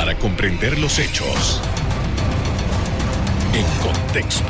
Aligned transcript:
para 0.00 0.18
comprender 0.18 0.78
los 0.78 0.98
hechos 0.98 1.60
en 3.52 3.66
contexto. 3.82 4.48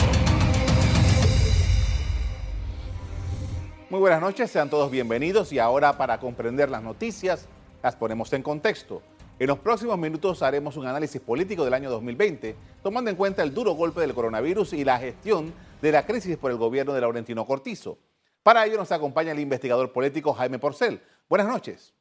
Muy 3.88 3.98
buenas 3.98 4.20
noches, 4.20 4.48
sean 4.48 4.70
todos 4.70 4.92
bienvenidos 4.92 5.52
y 5.52 5.58
ahora 5.58 5.98
para 5.98 6.20
comprender 6.20 6.70
las 6.70 6.84
noticias 6.84 7.48
las 7.82 7.96
ponemos 7.96 8.32
en 8.32 8.44
contexto. 8.44 9.02
En 9.40 9.48
los 9.48 9.58
próximos 9.58 9.98
minutos 9.98 10.40
haremos 10.44 10.76
un 10.76 10.86
análisis 10.86 11.20
político 11.20 11.64
del 11.64 11.74
año 11.74 11.90
2020, 11.90 12.54
tomando 12.84 13.10
en 13.10 13.16
cuenta 13.16 13.42
el 13.42 13.52
duro 13.52 13.72
golpe 13.72 14.02
del 14.02 14.14
coronavirus 14.14 14.74
y 14.74 14.84
la 14.84 15.00
gestión 15.00 15.52
de 15.82 15.90
la 15.90 16.06
crisis 16.06 16.36
por 16.36 16.52
el 16.52 16.58
gobierno 16.58 16.94
de 16.94 17.00
Laurentino 17.00 17.44
Cortizo. 17.44 17.98
Para 18.44 18.64
ello 18.66 18.76
nos 18.76 18.92
acompaña 18.92 19.32
el 19.32 19.40
investigador 19.40 19.92
político 19.92 20.32
Jaime 20.32 20.60
Porcel. 20.60 21.02
Buenas 21.28 21.48
noches. 21.48 21.92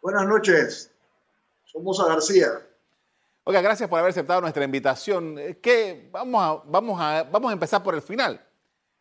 Buenas 0.00 0.28
noches. 0.28 0.91
Somos 1.72 1.98
a 2.00 2.06
García. 2.06 2.48
Oiga, 3.44 3.62
gracias 3.62 3.88
por 3.88 3.98
haber 3.98 4.10
aceptado 4.10 4.42
nuestra 4.42 4.62
invitación. 4.62 5.38
Eh, 5.38 5.58
¿Qué? 5.60 6.10
Vamos, 6.12 6.42
a, 6.42 6.62
vamos, 6.70 7.00
a, 7.00 7.22
vamos 7.22 7.50
a 7.50 7.54
empezar 7.54 7.82
por 7.82 7.94
el 7.94 8.02
final. 8.02 8.44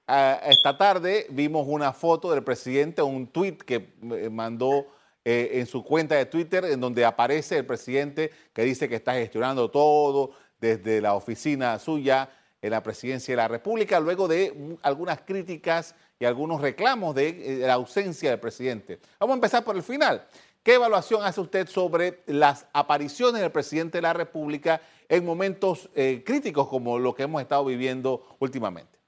esta 0.07 0.77
tarde 0.77 1.27
vimos 1.29 1.65
una 1.67 1.91
foto 1.91 2.31
del 2.31 2.43
presidente, 2.43 3.01
un 3.01 3.27
tweet 3.27 3.57
que 3.57 3.93
eh, 4.01 4.29
mandó 4.29 4.87
eh, 5.25 5.51
en 5.53 5.67
su 5.67 5.83
cuenta 5.83 6.15
de 6.15 6.25
Twitter, 6.25 6.63
en 6.63 6.79
donde 6.79 7.03
aparece 7.03 7.57
el 7.57 7.65
presidente 7.65 8.31
que 8.53 8.63
dice 8.63 8.87
que 8.87 8.95
está 8.95 9.13
gestionando 9.13 9.69
todo 9.69 10.31
desde 10.59 11.01
la 11.01 11.13
oficina 11.15 11.77
suya 11.77 12.29
en 12.61 12.71
la 12.71 12.81
presidencia 12.81 13.33
de 13.33 13.37
la 13.37 13.47
República, 13.49 13.99
luego 13.99 14.27
de 14.27 14.77
algunas 14.81 15.21
críticas 15.21 15.93
y 16.19 16.25
algunos 16.25 16.61
reclamos 16.61 17.15
de 17.15 17.63
la 17.65 17.73
ausencia 17.73 18.29
del 18.29 18.39
presidente. 18.39 18.99
Vamos 19.19 19.33
a 19.33 19.37
empezar 19.37 19.63
por 19.63 19.75
el 19.75 19.83
final. 19.83 20.25
¿Qué 20.63 20.75
evaluación 20.75 21.23
hace 21.23 21.41
usted 21.41 21.67
sobre 21.67 22.21
las 22.27 22.67
apariciones 22.71 23.41
del 23.41 23.51
presidente 23.51 23.97
de 23.97 24.03
la 24.03 24.13
República 24.13 24.79
en 25.09 25.25
momentos 25.25 25.89
eh, 25.95 26.23
críticos 26.23 26.67
como 26.67 26.99
lo 26.99 27.15
que 27.15 27.23
hemos 27.23 27.41
estado 27.41 27.65
viviendo 27.65 28.37
últimamente? 28.39 28.99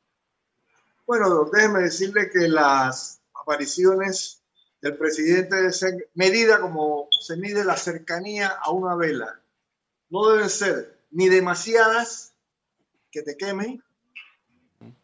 Bueno, 1.05 1.45
déjeme 1.45 1.81
decirle 1.81 2.31
que 2.31 2.47
las 2.47 3.21
apariciones 3.35 4.41
del 4.81 4.97
presidente 4.97 5.71
ser 5.71 6.09
medida 6.15 6.59
como 6.59 7.07
se 7.11 7.37
mide 7.37 7.63
la 7.63 7.77
cercanía 7.77 8.47
a 8.47 8.71
una 8.71 8.95
vela. 8.95 9.39
No 10.09 10.29
deben 10.29 10.49
ser 10.49 10.97
ni 11.11 11.29
demasiadas 11.29 12.33
que 13.11 13.21
te 13.21 13.37
quemen, 13.37 13.83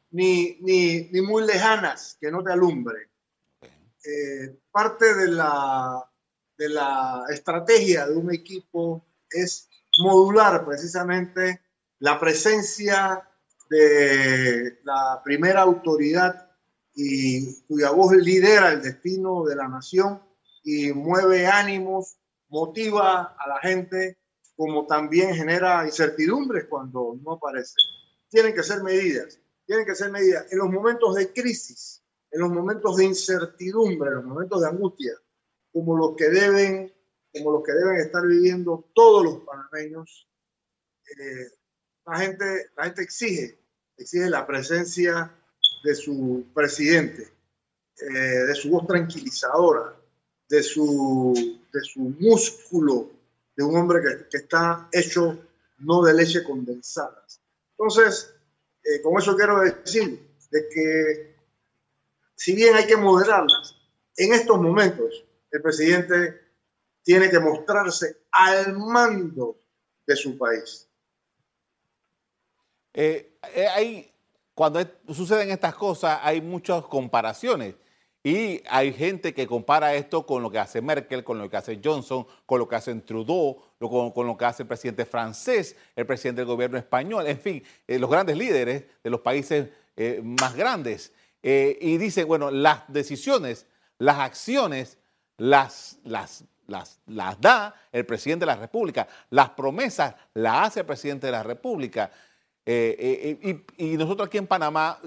ni, 0.10 0.58
ni, 0.62 1.10
ni 1.12 1.22
muy 1.22 1.46
lejanas 1.46 2.18
que 2.20 2.32
no 2.32 2.44
te 2.44 2.52
alumbren. 2.52 3.08
Eh, 4.04 4.58
parte 4.72 5.14
de 5.14 5.28
la 5.28 6.09
de 6.60 6.68
la 6.68 7.24
estrategia 7.30 8.06
de 8.06 8.18
un 8.18 8.34
equipo 8.34 9.06
es 9.32 9.70
modular 10.00 10.66
precisamente 10.66 11.62
la 12.00 12.20
presencia 12.20 13.26
de 13.70 14.80
la 14.84 15.22
primera 15.24 15.62
autoridad 15.62 16.52
y 16.94 17.62
cuya 17.62 17.92
voz 17.92 18.12
lidera 18.12 18.74
el 18.74 18.82
destino 18.82 19.46
de 19.46 19.56
la 19.56 19.70
nación 19.70 20.22
y 20.62 20.92
mueve 20.92 21.48
ánimos, 21.48 22.18
motiva 22.50 23.38
a 23.40 23.48
la 23.48 23.60
gente, 23.62 24.18
como 24.58 24.86
también 24.86 25.34
genera 25.34 25.86
incertidumbres 25.86 26.66
cuando 26.66 27.18
no 27.24 27.34
aparece. 27.34 27.76
Tienen 28.28 28.54
que 28.54 28.64
ser 28.64 28.84
medidas, 28.84 29.40
tienen 29.66 29.86
que 29.86 29.96
ser 29.96 30.12
medidas 30.12 30.46
en 30.52 30.58
los 30.58 30.70
momentos 30.70 31.16
de 31.16 31.32
crisis, 31.32 32.04
en 32.32 32.42
los 32.42 32.52
momentos 32.52 32.98
de 32.98 33.06
incertidumbre, 33.06 34.10
en 34.10 34.16
los 34.18 34.26
momentos 34.26 34.60
de 34.60 34.68
angustia 34.68 35.14
como 35.80 35.98
los 35.98 36.16
que 36.16 36.30
deben, 36.30 36.94
como 37.34 37.52
los 37.52 37.64
que 37.64 37.72
deben 37.72 37.98
estar 37.98 38.26
viviendo 38.26 38.90
todos 38.94 39.24
los 39.24 39.44
panameños. 39.46 40.28
Eh, 41.18 41.48
la, 42.06 42.18
gente, 42.18 42.70
la 42.76 42.86
gente 42.86 43.02
exige, 43.04 43.58
exige 43.98 44.30
la 44.30 44.46
presencia 44.46 45.34
de 45.84 45.96
su 45.96 46.46
presidente, 46.54 47.32
eh, 48.02 48.14
de 48.14 48.56
su 48.56 48.70
voz 48.72 48.88
tranquilizadora, 48.88 49.96
de 50.50 50.64
su, 50.64 51.34
de 51.72 51.82
su 51.82 52.02
músculo, 52.20 53.10
de 53.56 53.64
un 53.64 53.78
hombre 53.78 54.02
que, 54.02 54.28
que 54.30 54.38
está 54.38 54.90
hecho 54.92 55.40
no 55.78 56.02
de 56.04 56.14
leche 56.14 56.44
condensada. 56.44 57.26
Entonces, 57.78 58.34
eh, 58.84 59.02
con 59.02 59.18
eso 59.18 59.36
quiero 59.38 59.62
decir 59.62 60.28
de 60.52 60.70
que 60.70 61.36
si 62.36 62.54
bien 62.54 62.76
hay 62.76 62.86
que 62.86 62.98
moderarlas, 62.98 63.76
en 64.18 64.34
estos 64.34 64.60
momentos 64.60 65.24
el 65.52 65.62
presidente 65.62 66.50
tiene 67.04 67.30
que 67.30 67.40
mostrarse 67.40 68.24
al 68.32 68.78
mando 68.78 69.58
de 70.06 70.16
su 70.16 70.38
país. 70.38 70.88
Eh, 72.94 73.38
eh, 73.56 73.68
hay, 73.68 74.14
cuando 74.54 74.80
suceden 75.10 75.52
estas 75.52 75.76
cosas 75.76 76.20
hay 76.22 76.42
muchas 76.42 76.84
comparaciones 76.86 77.76
y 78.24 78.62
hay 78.70 78.92
gente 78.92 79.34
que 79.34 79.48
compara 79.48 79.96
esto 79.96 80.26
con 80.26 80.44
lo 80.44 80.52
que 80.52 80.60
hace 80.60 80.82
Merkel, 80.82 81.24
con 81.24 81.40
lo 81.40 81.50
que 81.50 81.58
hace 81.58 81.80
Johnson, 81.82 82.28
con 82.46 82.60
lo 82.60 82.68
que 82.68 82.76
hace 82.76 82.94
Trudeau, 82.96 83.58
con, 83.80 84.28
lo 84.28 84.38
que 84.38 84.46
hace 84.46 84.64
el 84.64 84.68
presidente 84.68 85.06
francés, 85.06 85.76
el 85.96 86.06
presidente 86.06 86.42
del 86.42 86.48
gobierno 86.48 86.78
español, 86.78 87.26
en 87.28 87.40
fin, 87.40 87.64
eh, 87.88 87.98
los 87.98 88.10
grandes 88.10 88.36
líderes 88.36 88.84
de 89.04 89.10
los 89.10 89.22
países 89.22 89.70
más 90.24 90.56
grandes. 90.56 91.12
y 91.42 91.98
dice, 91.98 92.24
bueno, 92.24 92.52
las 92.52 92.84
decisiones, 92.88 93.66
las 93.98 94.20
acciones 94.20 94.99
las, 95.40 95.98
las, 96.04 96.44
las, 96.68 97.00
las 97.08 97.42
da 97.42 97.74
el 97.92 98.06
presidente 98.06 98.44
de 98.46 98.52
la 98.52 98.58
República, 98.58 99.08
las 99.32 99.50
promesas 99.50 100.16
las 100.34 100.68
hace 100.68 100.82
el 100.82 100.86
presidente 100.86 101.28
de 101.28 101.32
la 101.32 101.44
República. 101.44 102.12
Eh, 102.66 103.40
eh, 103.42 103.66
y, 103.78 103.98
nosotros 103.98 104.28
aquí 104.28 104.38
en 104.38 104.46
Panamá, 104.46 105.00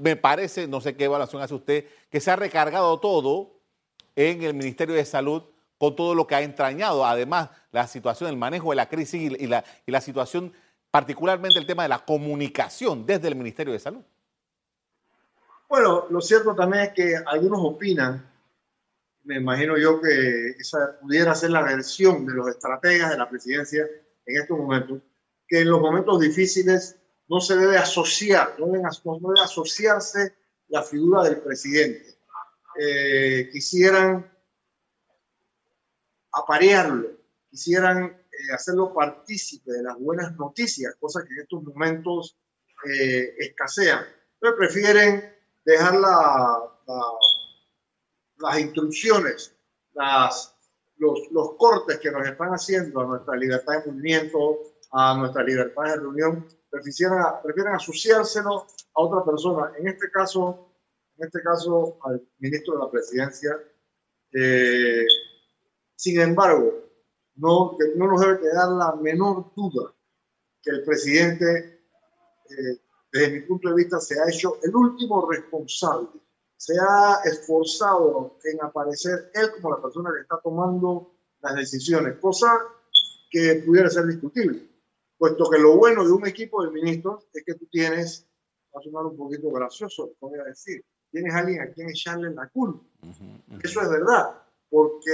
me 0.00 0.16
parece, 0.16 0.66
no 0.66 0.80
sé 0.80 0.96
qué 0.96 1.04
evaluación 1.04 1.40
hace 1.40 1.54
usted, 1.54 1.86
que 2.10 2.20
se 2.20 2.30
ha 2.30 2.36
recargado 2.36 2.98
todo 2.98 3.52
en 4.16 4.42
el 4.42 4.54
Ministerio 4.54 4.94
de 4.94 5.04
Salud 5.04 5.44
con 5.78 5.94
todo 5.94 6.14
lo 6.14 6.26
que 6.26 6.34
ha 6.34 6.42
entrañado. 6.42 7.06
Además, 7.06 7.50
la 7.70 7.86
situación, 7.86 8.30
el 8.30 8.36
manejo 8.36 8.70
de 8.70 8.76
la 8.76 8.88
crisis 8.88 9.32
y 9.38 9.46
la, 9.46 9.64
y 9.86 9.92
la 9.92 10.00
situación, 10.00 10.52
particularmente 10.90 11.58
el 11.58 11.66
tema 11.66 11.84
de 11.84 11.90
la 11.90 12.04
comunicación 12.04 13.06
desde 13.06 13.28
el 13.28 13.36
Ministerio 13.36 13.72
de 13.72 13.78
Salud. 13.78 14.02
Bueno, 15.68 16.06
lo 16.10 16.20
cierto 16.20 16.54
también 16.54 16.84
es 16.84 16.92
que 16.92 17.16
algunos 17.26 17.60
opinan 17.62 18.33
me 19.24 19.36
imagino 19.36 19.76
yo 19.78 20.00
que 20.00 20.50
esa 20.58 20.98
pudiera 21.00 21.34
ser 21.34 21.50
la 21.50 21.62
versión 21.62 22.26
de 22.26 22.34
los 22.34 22.48
estrategas 22.48 23.10
de 23.10 23.18
la 23.18 23.28
presidencia 23.28 23.86
en 24.26 24.40
estos 24.40 24.58
momentos, 24.58 25.00
que 25.48 25.60
en 25.60 25.70
los 25.70 25.80
momentos 25.80 26.20
difíciles 26.20 26.96
no 27.28 27.40
se 27.40 27.56
debe 27.56 27.78
asociar, 27.78 28.54
no 28.58 28.66
debe, 28.66 28.84
asociarse 29.42 30.34
la 30.68 30.82
figura 30.82 31.22
del 31.24 31.38
presidente. 31.38 32.18
Eh, 32.78 33.48
quisieran 33.52 34.30
aparearlo, 36.32 37.08
quisieran 37.50 38.04
eh, 38.04 38.52
hacerlo 38.52 38.92
partícipe 38.92 39.72
de 39.72 39.82
las 39.82 39.98
buenas 39.98 40.36
noticias, 40.36 40.94
cosa 41.00 41.24
que 41.24 41.32
en 41.32 41.40
estos 41.40 41.62
momentos 41.62 42.36
eh, 42.90 43.34
escasean. 43.38 44.04
Entonces 44.34 44.58
prefieren 44.58 45.34
dejar 45.64 45.94
la 45.94 46.74
las 48.44 48.60
instrucciones, 48.60 49.56
las, 49.94 50.54
los, 50.98 51.18
los 51.30 51.54
cortes 51.56 51.98
que 51.98 52.10
nos 52.10 52.26
están 52.26 52.50
haciendo 52.50 53.00
a 53.00 53.06
nuestra 53.06 53.36
libertad 53.36 53.84
de 53.84 53.90
movimiento, 53.90 54.58
a 54.92 55.16
nuestra 55.16 55.42
libertad 55.42 55.84
de 55.84 55.96
reunión, 55.96 56.46
prefieren, 56.70 57.18
prefieren 57.42 57.74
asociárselo 57.74 58.66
a 58.94 59.02
otra 59.02 59.24
persona. 59.24 59.72
En 59.78 59.88
este 59.88 60.10
caso, 60.10 60.68
en 61.16 61.26
este 61.26 61.42
caso 61.42 61.98
al 62.02 62.22
ministro 62.38 62.74
de 62.74 62.80
la 62.80 62.90
presidencia. 62.90 63.58
Eh, 64.32 65.06
sin 65.96 66.20
embargo, 66.20 66.72
no, 67.36 67.78
no 67.96 68.06
nos 68.08 68.20
debe 68.20 68.40
quedar 68.40 68.68
la 68.68 68.94
menor 68.96 69.52
duda 69.54 69.94
que 70.60 70.70
el 70.70 70.84
presidente, 70.84 71.82
eh, 72.50 72.80
desde 73.12 73.30
mi 73.30 73.40
punto 73.42 73.68
de 73.68 73.76
vista, 73.76 74.00
se 74.00 74.20
ha 74.20 74.28
hecho 74.28 74.58
el 74.62 74.74
último 74.74 75.30
responsable 75.30 76.08
se 76.64 76.72
ha 76.80 77.20
esforzado 77.24 78.38
en 78.42 78.62
aparecer 78.62 79.30
él 79.34 79.50
como 79.52 79.76
la 79.76 79.82
persona 79.82 80.10
que 80.14 80.22
está 80.22 80.40
tomando 80.42 81.12
las 81.42 81.56
decisiones, 81.56 82.16
cosa 82.18 82.58
que 83.30 83.62
pudiera 83.66 83.90
ser 83.90 84.06
discutible, 84.06 84.66
puesto 85.18 85.50
que 85.50 85.58
lo 85.58 85.76
bueno 85.76 86.02
de 86.06 86.12
un 86.12 86.26
equipo 86.26 86.64
de 86.64 86.70
ministros 86.70 87.28
es 87.34 87.44
que 87.44 87.52
tú 87.52 87.66
tienes, 87.66 88.26
va 88.74 88.80
a 88.80 88.82
sonar 88.82 89.04
un 89.04 89.14
poquito 89.14 89.50
gracioso, 89.50 90.14
voy 90.18 90.38
a 90.40 90.44
decir, 90.44 90.82
tienes 91.10 91.34
a 91.34 91.40
alguien 91.40 91.60
a 91.60 91.70
quien 91.70 91.90
echarle 91.90 92.30
la 92.30 92.48
culpa. 92.48 92.82
Eso 93.62 93.82
es 93.82 93.90
verdad, 93.90 94.30
porque 94.70 95.12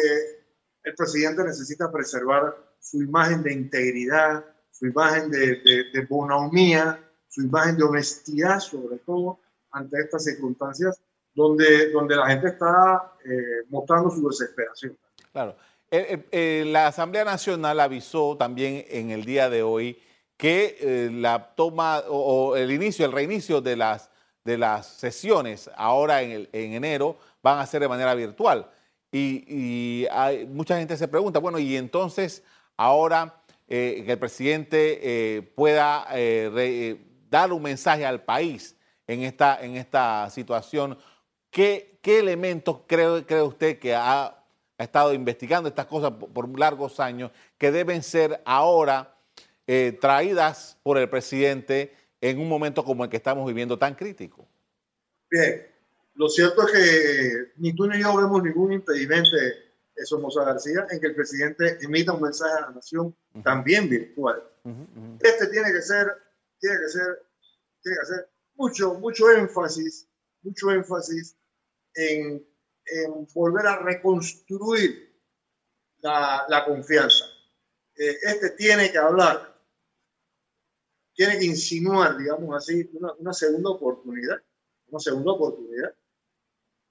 el 0.85 0.95
presidente 0.95 1.43
necesita 1.43 1.91
preservar 1.91 2.77
su 2.79 3.03
imagen 3.03 3.43
de 3.43 3.55
integridad, 3.55 4.45
su 4.71 4.87
imagen 4.87 5.33
de, 5.33 5.57
de, 5.57 5.85
de 5.93 6.07
bonomía, 6.09 7.05
su 7.27 7.43
imagen 7.43 7.77
de 7.77 7.83
honestidad, 7.83 8.61
sobre 8.61 8.99
todo 8.99 9.41
ante 9.73 9.99
estas 9.99 10.23
circunstancias 10.23 11.01
donde, 11.35 11.91
donde 11.91 12.17
la 12.17 12.27
gente 12.27 12.49
está 12.49 13.13
eh, 13.25 13.65
mostrando 13.69 14.11
su 14.11 14.29
desesperación. 14.29 14.97
Claro. 15.33 15.57
la 15.91 16.87
Asamblea 16.89 17.25
Nacional 17.25 17.81
avisó 17.81 18.37
también 18.37 18.85
en 18.89 19.11
el 19.11 19.25
día 19.25 19.49
de 19.49 19.63
hoy 19.63 19.99
que 20.41 20.79
eh, 20.81 21.11
la 21.13 21.55
toma 21.55 21.99
o, 22.09 22.57
el 22.57 22.73
inicio, 22.73 23.05
el 23.05 23.13
reinicio 23.13 23.61
de 23.61 23.77
las, 23.77 24.11
de 24.43 24.57
las 24.57 24.87
sesiones 24.87 25.71
ahora 25.77 26.23
en, 26.23 26.49
enero 26.51 27.19
van 27.43 27.59
a 27.59 27.67
ser 27.67 27.83
de 27.83 27.89
manera 27.89 28.15
virtual. 28.15 28.67
Y, 29.13 30.07
hay, 30.11 30.47
mucha 30.47 30.79
gente 30.79 30.97
se 30.97 31.09
pregunta, 31.09 31.41
bueno, 31.41 31.59
y 31.59 31.77
entonces 31.77 32.43
ahora 32.79 33.43
eh, 33.69 34.03
que 34.07 34.13
el 34.13 34.19
presidente 34.19 35.01
eh, 35.03 35.43
pueda 35.43 36.07
dar 37.29 37.53
un 37.53 37.63
mensaje 37.63 38.07
al 38.07 38.23
país 38.23 38.75
en 39.07 39.25
esta, 39.25 39.61
en 39.61 39.77
esta 39.77 40.31
situación, 40.31 40.97
¿qué, 41.51 41.99
qué 42.03 42.19
elementos 42.19 42.81
cree, 42.87 43.25
cree 43.27 43.43
usted 43.43 43.79
que 43.79 43.95
ha, 43.95 44.27
ha, 44.27 44.45
estado 44.79 45.13
investigando 45.13 45.69
estas 45.69 45.87
cosas 45.87 46.13
por 46.13 46.59
largos 46.59 47.01
años 47.01 47.31
que 47.59 47.71
deben 47.71 48.03
ser 48.03 48.41
ahora 48.45 49.15
eh, 49.67 49.97
traídas 50.01 50.79
por 50.83 50.99
el 50.99 51.09
presidente 51.09 51.95
en 52.21 52.41
un 52.41 52.49
momento 52.49 52.85
como 52.85 53.05
el 53.05 53.11
que 53.11 53.17
estamos 53.17 53.47
viviendo 53.47 53.79
tan 53.79 53.95
crítico. 53.95 54.47
Bien, 55.31 55.67
lo 56.15 56.29
cierto 56.29 56.67
es 56.67 56.73
que 56.73 57.53
ni 57.57 57.75
tú 57.75 57.87
ni 57.87 58.01
yo 58.01 58.17
vemos 58.17 58.43
ningún 58.43 58.73
impedimento, 58.73 59.31
eso 59.95 60.19
Moza 60.19 60.45
García, 60.45 60.87
en 60.91 61.01
que 61.01 61.09
el 61.09 61.15
presidente 61.15 61.79
emita 61.83 62.13
un 62.13 62.23
mensaje 62.23 62.53
a 62.59 62.61
la 62.63 62.71
nación 62.71 63.15
también 63.43 63.89
virtual. 63.89 64.43
Este 65.21 65.47
tiene 65.47 65.73
que 65.73 65.83
ser, 65.83 66.09
tiene 66.59 66.77
que 66.79 66.89
ser, 66.89 67.23
tiene 67.83 67.97
que 67.97 68.03
hacer 68.03 68.31
mucho, 68.55 68.95
mucho 68.95 69.31
énfasis, 69.31 70.09
mucho 70.43 70.71
énfasis 70.71 71.37
en, 72.09 72.47
en 72.87 73.29
volver 73.35 73.67
a 73.67 73.79
reconstruir 73.79 75.21
la, 75.99 76.45
la 76.49 76.65
confianza. 76.65 77.25
Eh, 77.97 78.17
este 78.23 78.51
tiene 78.51 78.91
que 78.91 78.99
hablar 78.99 79.51
tiene 81.21 81.39
que 81.39 81.45
insinuar, 81.45 82.17
digamos 82.17 82.57
así, 82.57 82.91
una, 83.19 83.35
segunda 83.35 83.69
oportunidad, 83.69 84.41
una 84.87 84.99
segunda 84.99 85.33
oportunidad, 85.33 85.95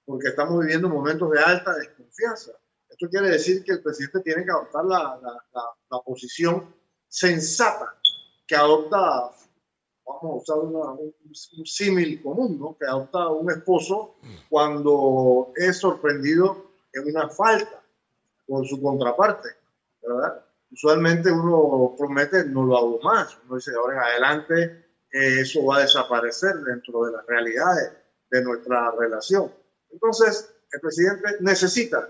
porque 0.04 0.28
estamos 0.28 0.60
viviendo 0.60 0.88
momentos 0.88 1.32
de 1.32 1.40
alta 1.40 1.74
desconfianza. 1.74 2.52
Esto 2.88 3.08
quiere 3.08 3.30
decir 3.30 3.64
que 3.64 3.72
el 3.72 3.82
presidente 3.82 4.20
tiene 4.20 4.44
que 4.44 4.52
adoptar 4.52 4.84
la, 4.84 5.20
la, 5.52 6.00
posición 6.04 6.72
sensata 7.08 8.00
que 8.46 8.54
adopta, 8.54 9.32
vamos 10.22 10.48
a 10.48 10.54
usar 10.54 10.58
un, 10.58 11.14
un 11.58 11.66
símil 11.66 12.22
común, 12.22 12.58
¿no? 12.58 12.76
que 12.78 12.86
adopta 12.86 13.28
un 13.28 13.50
esposo 13.50 14.16
cuando 14.48 15.52
es 15.56 15.78
sorprendido 15.78 16.70
en 16.92 17.08
una 17.14 17.28
falta 17.28 17.82
por 18.46 18.66
su 18.66 18.80
contraparte, 18.82 19.48
¿verdad? 20.02 20.44
usualmente 20.72 21.30
uno 21.30 21.94
promete 21.96 22.44
no 22.44 22.64
lo 22.64 22.76
hago 22.76 23.00
más. 23.02 23.36
Uno 23.44 23.56
dice, 23.56 23.72
ahora 23.74 23.94
en 23.94 24.00
adelante 24.00 24.62
eh, 25.12 25.40
eso 25.40 25.64
va 25.64 25.78
a 25.78 25.80
desaparecer 25.80 26.56
dentro 26.56 27.04
de 27.04 27.12
las 27.12 27.26
realidades 27.26 27.92
de 28.30 28.42
nuestra 28.42 28.92
relación. 28.92 29.52
Entonces, 29.90 30.52
el 30.72 30.80
presidente 30.80 31.36
necesita 31.40 32.08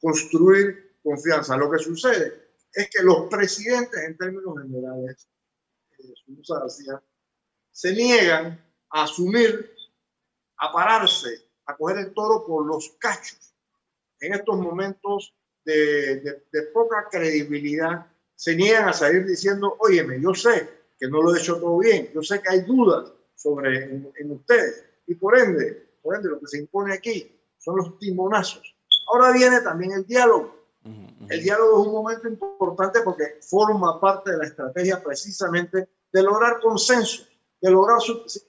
construir 0.00 0.96
confianza. 1.02 1.56
Lo 1.56 1.70
que 1.70 1.78
sucede 1.78 2.32
es 2.72 2.90
que 2.90 3.02
los 3.02 3.28
presidentes, 3.28 4.02
en 4.02 4.16
términos 4.16 4.54
generales, 4.60 5.28
eh, 5.98 6.14
se 7.72 7.92
niegan 7.94 8.62
a 8.90 9.04
asumir, 9.04 9.74
a 10.58 10.72
pararse, 10.72 11.30
a 11.66 11.76
coger 11.76 11.98
el 11.98 12.14
toro 12.14 12.46
por 12.46 12.66
los 12.66 12.90
cachos. 12.98 13.54
En 14.20 14.34
estos 14.34 14.56
momentos 14.58 15.34
de, 15.64 16.42
poca 16.72 17.08
credibilidad 17.10 18.06
se 18.34 18.54
niegan 18.54 18.88
a 18.88 18.92
salir 18.92 19.26
diciendo, 19.26 19.76
óyeme, 19.80 20.20
yo 20.20 20.34
sé 20.34 20.68
que 20.98 21.08
no 21.08 21.22
lo 21.22 21.34
he 21.34 21.38
hecho 21.38 21.58
todo 21.58 21.78
bien, 21.78 22.10
yo 22.14 22.22
sé 22.22 22.40
que 22.40 22.50
hay 22.50 22.60
dudas 22.60 23.12
sobre 23.34 23.84
en, 23.84 24.30
ustedes 24.30 24.84
y 25.06 25.14
por 25.14 25.36
ende, 25.36 25.96
por 26.02 26.14
ende 26.14 26.28
lo 26.28 26.38
que 26.38 26.46
se 26.46 26.58
impone 26.58 26.94
aquí 26.94 27.40
son 27.58 27.76
los 27.76 27.98
timonazos. 27.98 28.76
Ahora 29.08 29.32
viene 29.32 29.60
también 29.60 29.92
el 29.92 30.06
diálogo. 30.06 30.62
El 31.28 31.42
diálogo 31.42 31.80
es 31.80 31.86
un 31.86 31.92
momento 31.92 32.28
importante 32.28 33.00
porque 33.02 33.38
forma 33.40 34.00
parte 34.00 34.32
de 34.32 34.38
la 34.38 34.44
estrategia 34.44 35.02
precisamente 35.02 35.88
de 36.12 36.22
lograr 36.22 36.60
consenso, 36.60 37.24
de 37.62 37.70
lograr 37.70 37.98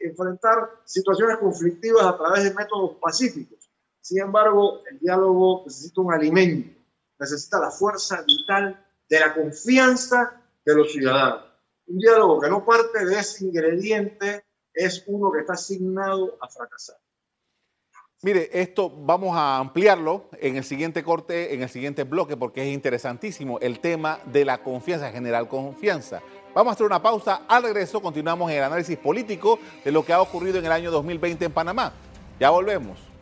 enfrentar 0.01 0.69
situaciones 0.83 1.37
conflictivas 1.37 2.05
a 2.05 2.17
través 2.17 2.43
de 2.43 2.53
métodos 2.53 2.97
pacíficos. 2.99 3.69
Sin 4.01 4.19
embargo, 4.19 4.81
el 4.91 4.99
diálogo 4.99 5.63
necesita 5.65 6.01
un 6.01 6.11
alimento 6.11 6.83
necesita 7.23 7.59
la 7.59 7.71
fuerza 7.71 8.21
vital 8.23 8.85
de 9.09 9.19
la 9.19 9.33
confianza 9.33 10.41
de 10.65 10.75
los 10.75 10.91
ciudadanos. 10.91 11.45
Un 11.87 11.97
diálogo 11.97 12.39
que 12.39 12.49
no 12.49 12.65
parte 12.65 13.05
de 13.05 13.19
ese 13.19 13.45
ingrediente 13.45 14.45
es 14.73 15.03
uno 15.07 15.31
que 15.31 15.41
está 15.41 15.53
asignado 15.53 16.37
a 16.41 16.49
fracasar. 16.49 16.97
Mire, 18.23 18.49
esto 18.53 18.89
vamos 18.89 19.35
a 19.35 19.57
ampliarlo 19.57 20.29
en 20.39 20.55
el 20.55 20.63
siguiente 20.63 21.03
corte, 21.03 21.53
en 21.53 21.61
el 21.61 21.67
siguiente 21.67 22.05
bloque, 22.05 22.37
porque 22.37 22.61
es 22.61 22.73
interesantísimo 22.73 23.59
el 23.59 23.81
tema 23.81 24.19
de 24.31 24.45
la 24.45 24.59
confianza, 24.59 25.11
general 25.11 25.49
confianza. 25.49 26.21
Vamos 26.55 26.71
a 26.71 26.73
hacer 26.75 26.85
una 26.85 27.01
pausa. 27.01 27.41
Al 27.49 27.63
regreso 27.63 28.01
continuamos 28.01 28.49
en 28.49 28.59
el 28.59 28.63
análisis 28.63 28.97
político 28.97 29.59
de 29.83 29.91
lo 29.91 30.05
que 30.05 30.13
ha 30.13 30.21
ocurrido 30.21 30.57
en 30.57 30.65
el 30.65 30.71
año 30.71 30.89
2020 30.89 31.43
en 31.43 31.51
Panamá. 31.51 31.91
Ya 32.39 32.49
volvemos. 32.49 33.12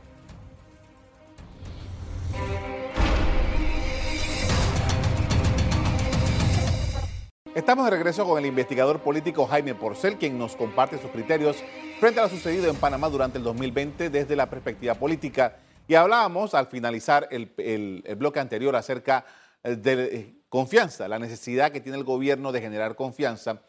Estamos 7.54 7.84
de 7.84 7.92
regreso 7.92 8.26
con 8.26 8.40
el 8.40 8.46
investigador 8.46 9.02
político 9.02 9.46
Jaime 9.46 9.76
Porcel, 9.76 10.18
quien 10.18 10.38
nos 10.38 10.56
comparte 10.56 10.98
sus 10.98 11.12
criterios 11.12 11.58
frente 12.00 12.22
a 12.22 12.24
lo 12.24 12.30
sucedido 12.30 12.70
en 12.70 12.78
Panamá 12.78 13.10
durante 13.10 13.40
el 13.40 13.44
2020 13.44 14.10
desde 14.10 14.38
la 14.38 14.50
perspectiva 14.50 14.96
política. 14.96 15.58
Y 15.86 15.96
hablábamos 15.96 16.54
al 16.54 16.68
finalizar 16.68 17.28
el, 17.30 18.04
bloque 18.18 18.40
anterior 18.40 18.74
acerca 18.78 19.26
eh, 19.64 19.76
de 19.76 20.04
eh, 20.16 20.36
confianza, 20.48 21.10
la 21.10 21.20
necesidad 21.20 21.74
que 21.74 21.82
tiene 21.82 21.98
el 21.98 22.06
gobierno 22.06 22.54
de 22.54 22.62
generar 22.62 22.96
confianza. 22.96 23.64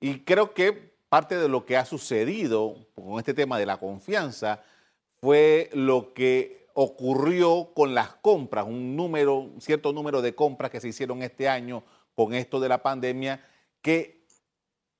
Y 0.00 0.24
creo 0.24 0.52
que 0.52 0.96
parte 1.08 1.36
de 1.36 1.48
lo 1.48 1.64
que 1.64 1.76
ha 1.76 1.84
sucedido 1.84 2.88
con 2.96 3.20
este 3.20 3.34
tema 3.34 3.56
de 3.56 3.66
la 3.66 3.76
confianza 3.76 4.64
fue 5.20 5.70
lo 5.74 6.12
que 6.12 6.66
ocurrió 6.74 7.72
con 7.72 7.94
las 7.94 8.14
compras, 8.16 8.66
un 8.66 8.96
número, 8.96 9.36
un 9.36 9.60
cierto 9.60 9.92
número 9.92 10.22
de 10.22 10.34
compras 10.34 10.72
que 10.72 10.80
se 10.80 10.88
hicieron 10.88 11.22
este 11.22 11.48
año 11.48 11.84
con 12.18 12.34
esto 12.34 12.58
de 12.58 12.68
la 12.68 12.82
pandemia 12.82 13.46
que 13.80 14.24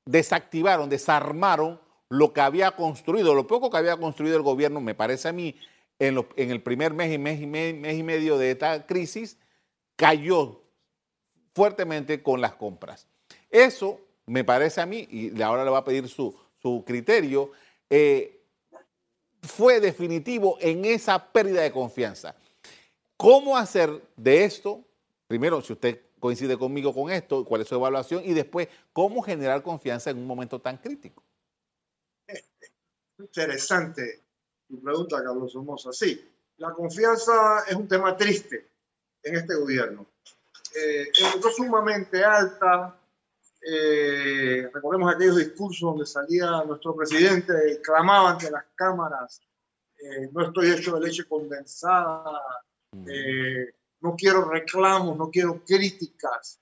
desactivaron, 0.05 0.89
desarmaron 0.89 1.81
lo 2.09 2.33
que 2.33 2.41
había 2.41 2.77
construido, 2.77 3.35
lo 3.35 3.49
poco 3.49 3.71
que 3.71 3.77
había 3.77 3.97
construido 3.97 4.37
el 4.37 4.45
gobierno, 4.45 4.81
me 4.81 4.95
parece 4.95 5.27
a 5.27 5.33
mí, 5.33 5.57
en, 5.99 6.25
el 6.37 6.63
primer 6.63 6.95
mes 6.95 7.13
y, 7.13 7.19
mes 7.19 7.41
y, 7.41 7.43
y 7.43 8.03
medio 8.05 8.39
de 8.39 8.53
esta 8.53 8.87
crisis, 8.87 9.37
cayó 9.97 10.63
fuertemente 11.57 12.23
con 12.23 12.41
las 12.41 12.55
compras. 12.55 13.09
Eso 13.51 14.01
me 14.27 14.45
parece 14.45 14.81
a 14.81 14.87
mí, 14.87 15.09
y 15.11 15.43
ahora 15.43 15.65
le 15.65 15.71
voy 15.71 15.81
a 15.81 15.85
pedir 15.85 16.07
su, 16.07 16.33
criterio, 16.87 17.51
eh, 17.91 18.45
fue 19.43 19.81
definitivo 19.81 20.57
en 20.61 20.85
esa 20.85 21.33
pérdida 21.33 21.63
de 21.63 21.73
confianza. 21.73 22.37
¿Cómo 23.17 23.57
hacer 23.57 23.91
de 24.17 24.45
esto? 24.45 24.85
Primero, 25.27 25.61
si 25.63 25.73
usted 25.73 26.08
coincide 26.19 26.59
conmigo 26.59 26.95
con 26.95 27.11
esto, 27.11 27.45
cuál 27.45 27.63
es 27.63 27.69
su 27.69 27.75
evaluación 27.75 28.25
y 28.25 28.35
después 28.35 28.69
cómo 28.93 29.23
generar 29.23 29.63
confianza 29.63 30.11
en 30.11 30.19
un 30.19 30.27
momento 30.27 30.61
tan 30.61 30.79
crítico. 30.79 31.23
Interesante 33.19 34.23
tu 34.69 34.81
pregunta, 34.81 35.23
Carlos 35.23 35.53
Somoza. 35.53 35.93
Sí, 35.93 36.25
la 36.59 36.73
confianza 36.73 37.65
es 37.67 37.75
un 37.75 37.89
tema 37.89 38.17
triste 38.17 38.69
en 39.23 39.37
este 39.37 39.55
gobierno. 39.57 40.07
Eh, 40.77 41.09
es 41.11 41.57
sumamente 41.57 42.23
alta. 42.23 42.95
Eh, 43.61 44.71
recordemos 44.73 45.13
aquellos 45.13 45.37
discursos 45.37 45.81
donde 45.81 46.07
salía 46.07 46.63
nuestro 46.65 46.95
presidente 46.95 47.53
y 47.73 47.83
clamaba 47.83 48.31
ante 48.31 48.51
las 48.51 48.65
cámaras, 48.75 49.43
eh, 49.99 50.31
no 50.33 50.47
estoy 50.47 50.71
hecho 50.71 50.95
de 50.95 51.07
leche 51.07 51.25
condensada, 51.25 52.41
eh, 53.07 53.75
no 54.01 54.15
quiero 54.17 54.45
reclamos, 54.45 55.17
no 55.17 55.31
quiero 55.31 55.63
críticas. 55.65 56.61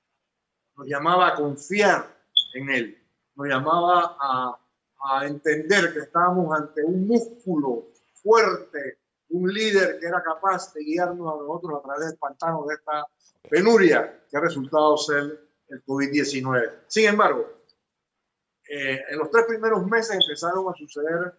Nos 0.76 0.86
llamaba 0.86 1.28
a 1.28 1.34
confiar 1.34 2.16
en 2.54 2.70
él, 2.70 3.06
nos 3.34 3.48
llamaba 3.48 4.16
a, 4.20 4.58
entender 5.22 5.92
que 5.92 6.00
estábamos 6.00 6.52
ante 6.58 6.82
un 6.82 7.06
músculo 7.06 7.92
fuerte, 8.12 8.98
un 9.28 9.52
líder 9.52 10.00
que 10.00 10.06
era 10.06 10.20
capaz 10.20 10.74
de 10.74 10.82
guiarnos 10.82 11.32
a 11.32 11.36
nosotros 11.36 11.78
a 11.78 11.82
través 11.86 12.08
del 12.08 12.18
pantano 12.18 12.66
de 12.66 12.74
esta 12.74 13.06
penuria 13.48 14.24
que 14.28 14.36
ha 14.36 14.40
resultado 14.40 14.96
ser 14.96 15.48
el 15.68 15.84
COVID-19. 15.84 16.72
Sin 16.88 17.04
embargo, 17.04 17.46
eh, 18.68 19.00
en 19.08 19.18
los 19.18 19.30
tres 19.30 19.44
primeros 19.46 19.86
meses 19.86 20.18
empezaron 20.20 20.68
a 20.68 20.74
suceder, 20.74 21.34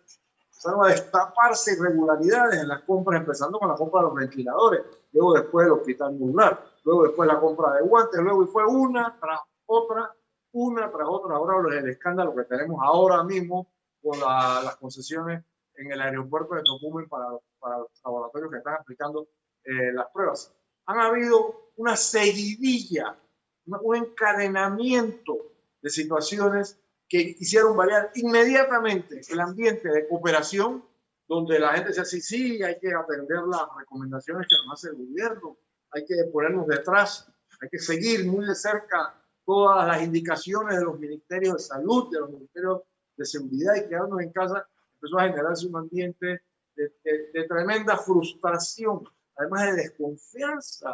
empezaron 0.45 0.85
a 0.85 0.89
destaparse 0.89 1.73
irregularidades 1.73 2.61
en 2.61 2.69
las 2.69 2.83
compras, 2.83 3.19
empezando 3.19 3.59
con 3.59 3.67
la 3.67 3.75
compra 3.75 3.99
de 3.99 4.07
los 4.07 4.15
ventiladores 4.15 4.81
luego 5.11 5.33
después 5.33 5.65
el 5.65 5.73
hospital 5.73 6.13
Muglar, 6.13 6.63
luego 6.83 7.03
después 7.03 7.27
la 7.27 7.39
compra 7.39 7.73
de 7.73 7.81
guantes, 7.81 8.19
luego 8.19 8.43
y 8.43 8.47
fue 8.47 8.65
una 8.65 9.17
tras 9.19 9.39
otra, 9.65 10.13
una 10.53 10.91
tras 10.91 11.07
otra. 11.07 11.35
Ahora 11.35 11.77
el 11.77 11.89
escándalo 11.89 12.35
que 12.35 12.43
tenemos 12.43 12.79
ahora 12.83 13.23
mismo 13.23 13.67
con 14.01 14.19
las 14.19 14.75
concesiones 14.77 15.43
en 15.75 15.91
el 15.91 16.01
aeropuerto 16.01 16.55
de 16.55 16.63
Tocumen 16.63 17.07
para, 17.07 17.27
para 17.59 17.79
los 17.79 17.87
laboratorios 18.03 18.51
que 18.51 18.57
están 18.57 18.75
aplicando 18.75 19.27
eh, 19.63 19.91
las 19.93 20.07
pruebas. 20.11 20.53
Han 20.85 20.99
habido 20.99 21.71
una 21.75 21.95
seguidilla, 21.95 23.17
un 23.65 23.95
encadenamiento 23.95 25.37
de 25.81 25.89
situaciones 25.89 26.79
que 27.09 27.35
hicieron 27.39 27.75
variar 27.75 28.11
inmediatamente 28.15 29.21
el 29.29 29.39
ambiente 29.39 29.89
de 29.89 30.07
cooperación, 30.07 30.83
donde 31.27 31.59
la 31.59 31.73
gente 31.73 31.89
dice, 31.89 32.05
sí, 32.05 32.21
sí, 32.21 32.63
hay 32.63 32.79
que 32.79 32.93
atender 32.93 33.43
las 33.49 33.67
recomendaciones 33.77 34.47
que 34.47 34.55
nos 34.65 34.73
hace 34.73 34.89
el 34.89 35.05
gobierno, 35.05 35.57
hay 35.91 36.05
que 36.05 36.15
ponernos 36.31 36.67
detrás, 36.67 37.29
hay 37.61 37.69
que 37.69 37.79
seguir 37.79 38.25
muy 38.25 38.45
de 38.45 38.55
cerca 38.55 39.13
todas 39.45 39.87
las 39.87 40.03
indicaciones 40.03 40.77
de 40.77 40.83
los 40.83 40.99
ministerios 40.99 41.53
de 41.53 41.59
salud, 41.59 42.11
de 42.11 42.19
los 42.19 42.29
ministerios 42.31 42.81
de 43.15 43.25
seguridad 43.25 43.75
y 43.75 43.87
quedarnos 43.87 44.21
en 44.21 44.31
casa, 44.31 44.67
empezó 44.95 45.19
a 45.19 45.23
generarse 45.23 45.67
un 45.67 45.77
ambiente 45.77 46.41
de, 46.75 47.47
tremenda 47.47 47.97
frustración, 47.97 49.03
además 49.35 49.67
de 49.67 49.83
desconfianza 49.83 50.91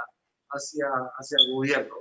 hacia, 0.49 0.87
hacia 1.17 1.37
el 1.39 1.53
gobierno. 1.53 1.95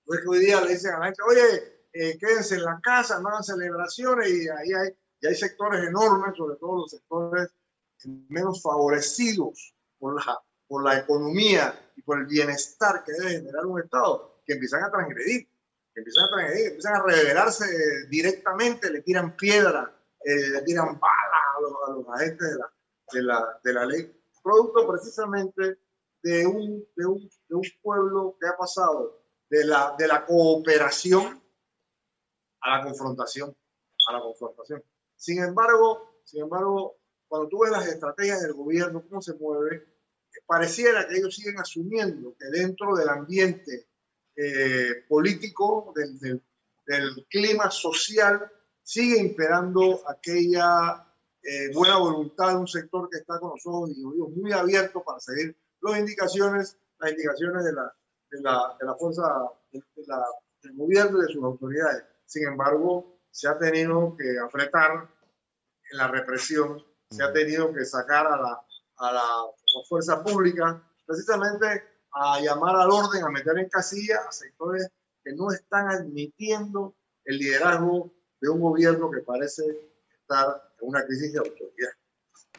Entonces 0.00 0.26
hoy 0.28 0.38
día 0.38 0.60
le 0.60 0.70
dicen 0.72 0.94
a 0.94 0.98
la 0.98 1.04
gente, 1.06 1.22
oye, 1.28 1.76
eh, 1.92 2.18
quédense 2.18 2.56
en 2.56 2.64
la 2.64 2.78
casa, 2.82 3.20
no 3.20 3.28
hagan 3.28 3.42
celebraciones 3.42 4.28
y 4.28 4.48
ahí 4.48 4.72
hay, 4.72 4.96
y 5.20 5.26
hay 5.26 5.34
sectores 5.34 5.88
enormes, 5.88 6.36
sobre 6.36 6.56
todo 6.56 6.76
los 6.76 6.90
sectores 6.90 7.48
menos 8.28 8.62
favorecidos 8.62 9.74
por 9.98 10.14
la, 10.14 10.38
por 10.68 10.84
la 10.84 10.98
economía 10.98 11.90
y 11.96 12.02
por 12.02 12.18
el 12.18 12.26
bienestar 12.26 13.02
que 13.04 13.12
debe 13.12 13.30
generar 13.30 13.66
un 13.66 13.80
Estado, 13.80 14.40
que 14.44 14.54
empiezan 14.54 14.84
a 14.84 14.90
transgredir, 14.90 15.48
que 15.94 16.00
empiezan 16.00 16.24
a 16.24 16.30
transgredir, 16.30 16.66
empiezan 16.68 16.94
a 16.94 17.02
rebelarse 17.02 18.06
directamente, 18.08 18.90
le 18.90 19.02
tiran 19.02 19.36
piedra, 19.36 19.90
eh, 20.22 20.50
le 20.50 20.62
tiran 20.62 20.98
balas 20.98 21.42
a 21.56 21.60
los, 21.60 21.72
a 21.88 21.92
los 21.92 22.08
agentes 22.14 22.50
de 22.50 22.56
la, 22.58 22.72
de, 23.12 23.22
la, 23.22 23.60
de 23.64 23.72
la 23.72 23.86
ley, 23.86 24.22
producto 24.42 24.86
precisamente 24.86 25.78
de 26.22 26.46
un, 26.46 26.86
de 26.94 27.06
un, 27.06 27.30
de 27.48 27.54
un 27.54 27.62
pueblo 27.82 28.36
que 28.40 28.48
ha 28.48 28.56
pasado 28.56 29.22
de 29.48 29.64
la, 29.64 29.94
de 29.98 30.06
la 30.08 30.24
cooperación 30.24 31.42
a 32.60 32.78
la 32.78 32.84
confrontación, 32.84 33.56
a 34.08 34.12
la 34.12 34.20
confrontación. 34.20 34.82
Sin 35.16 35.42
embargo, 35.42 36.20
sin 36.24 36.42
embargo, 36.42 36.96
cuando 37.28 37.48
tú 37.48 37.60
ves 37.60 37.72
las 37.72 37.86
estrategias 37.88 38.42
del 38.42 38.52
gobierno, 38.52 39.04
cómo 39.08 39.20
se 39.20 39.34
mueve, 39.34 39.84
pareciera 40.46 41.08
que 41.08 41.16
ellos 41.16 41.34
siguen 41.34 41.58
asumiendo 41.58 42.36
que 42.38 42.46
dentro 42.46 42.94
del 42.94 43.08
ambiente 43.08 43.88
eh, 44.36 45.04
político, 45.08 45.92
del, 45.96 46.42
clima 47.28 47.70
social, 47.70 48.48
sigue 48.82 49.18
imperando 49.18 50.08
aquella 50.08 51.04
eh, 51.42 51.72
buena 51.74 51.98
voluntad 51.98 52.50
de 52.50 52.56
un 52.56 52.68
sector 52.68 53.08
que 53.10 53.18
está 53.18 53.40
con 53.40 53.50
los 53.50 53.66
ojos 53.66 53.90
y 53.90 54.04
oídos 54.04 54.30
muy 54.30 54.52
abiertos 54.52 55.02
para 55.04 55.18
seguir 55.18 55.56
las 55.80 55.98
indicaciones, 55.98 56.76
las 57.00 57.10
indicaciones 57.10 57.64
de 57.64 57.72
la, 57.72 57.92
de 58.30 58.40
la, 58.40 58.76
de 58.78 58.86
la 58.86 58.94
fuerza 58.94 59.22
del 59.72 60.76
gobierno 60.76 61.18
y 61.18 61.26
de 61.26 61.32
sus 61.32 61.42
autoridades. 61.42 62.04
Sin 62.26 62.46
embargo, 62.46 63.15
se 63.36 63.46
ha 63.48 63.58
tenido 63.58 64.16
que 64.16 64.38
apretar 64.38 65.10
en 65.90 65.98
la 65.98 66.08
represión, 66.08 66.82
se 67.10 67.22
ha 67.22 67.30
tenido 67.34 67.70
que 67.70 67.84
sacar 67.84 68.26
a 68.26 68.38
la, 68.38 68.62
a 68.96 69.12
la, 69.12 69.82
fuerza 69.86 70.24
pública, 70.24 70.82
precisamente 71.04 71.66
a 72.12 72.40
llamar 72.40 72.74
al 72.76 72.90
orden, 72.90 73.22
a 73.22 73.28
meter 73.28 73.58
en 73.58 73.68
casilla 73.68 74.20
a 74.26 74.32
sectores 74.32 74.88
que 75.22 75.34
no 75.34 75.52
están 75.52 75.86
admitiendo 75.88 76.94
el 77.26 77.36
liderazgo 77.36 78.10
de 78.40 78.48
un 78.48 78.58
gobierno 78.58 79.10
que 79.10 79.20
parece 79.20 79.64
estar 80.18 80.72
en 80.80 80.88
una 80.88 81.04
crisis 81.04 81.34
de 81.34 81.38
autoridad. 81.40 81.90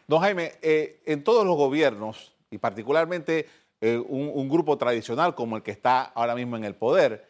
Don 0.05 0.21
Jaime, 0.21 0.59
eh, 0.61 1.01
en 1.07 1.23
todos 1.23 1.43
los 1.43 1.57
gobiernos, 1.57 2.35
y 2.51 2.59
particularmente 2.59 3.47
eh, 3.81 3.97
un, 3.97 4.31
un, 4.31 4.47
grupo 4.47 4.77
tradicional 4.77 5.33
como 5.33 5.57
el 5.57 5.63
que 5.63 5.71
está 5.71 6.03
ahora 6.03 6.35
mismo 6.35 6.55
en 6.55 6.65
el 6.65 6.75
poder, 6.75 7.27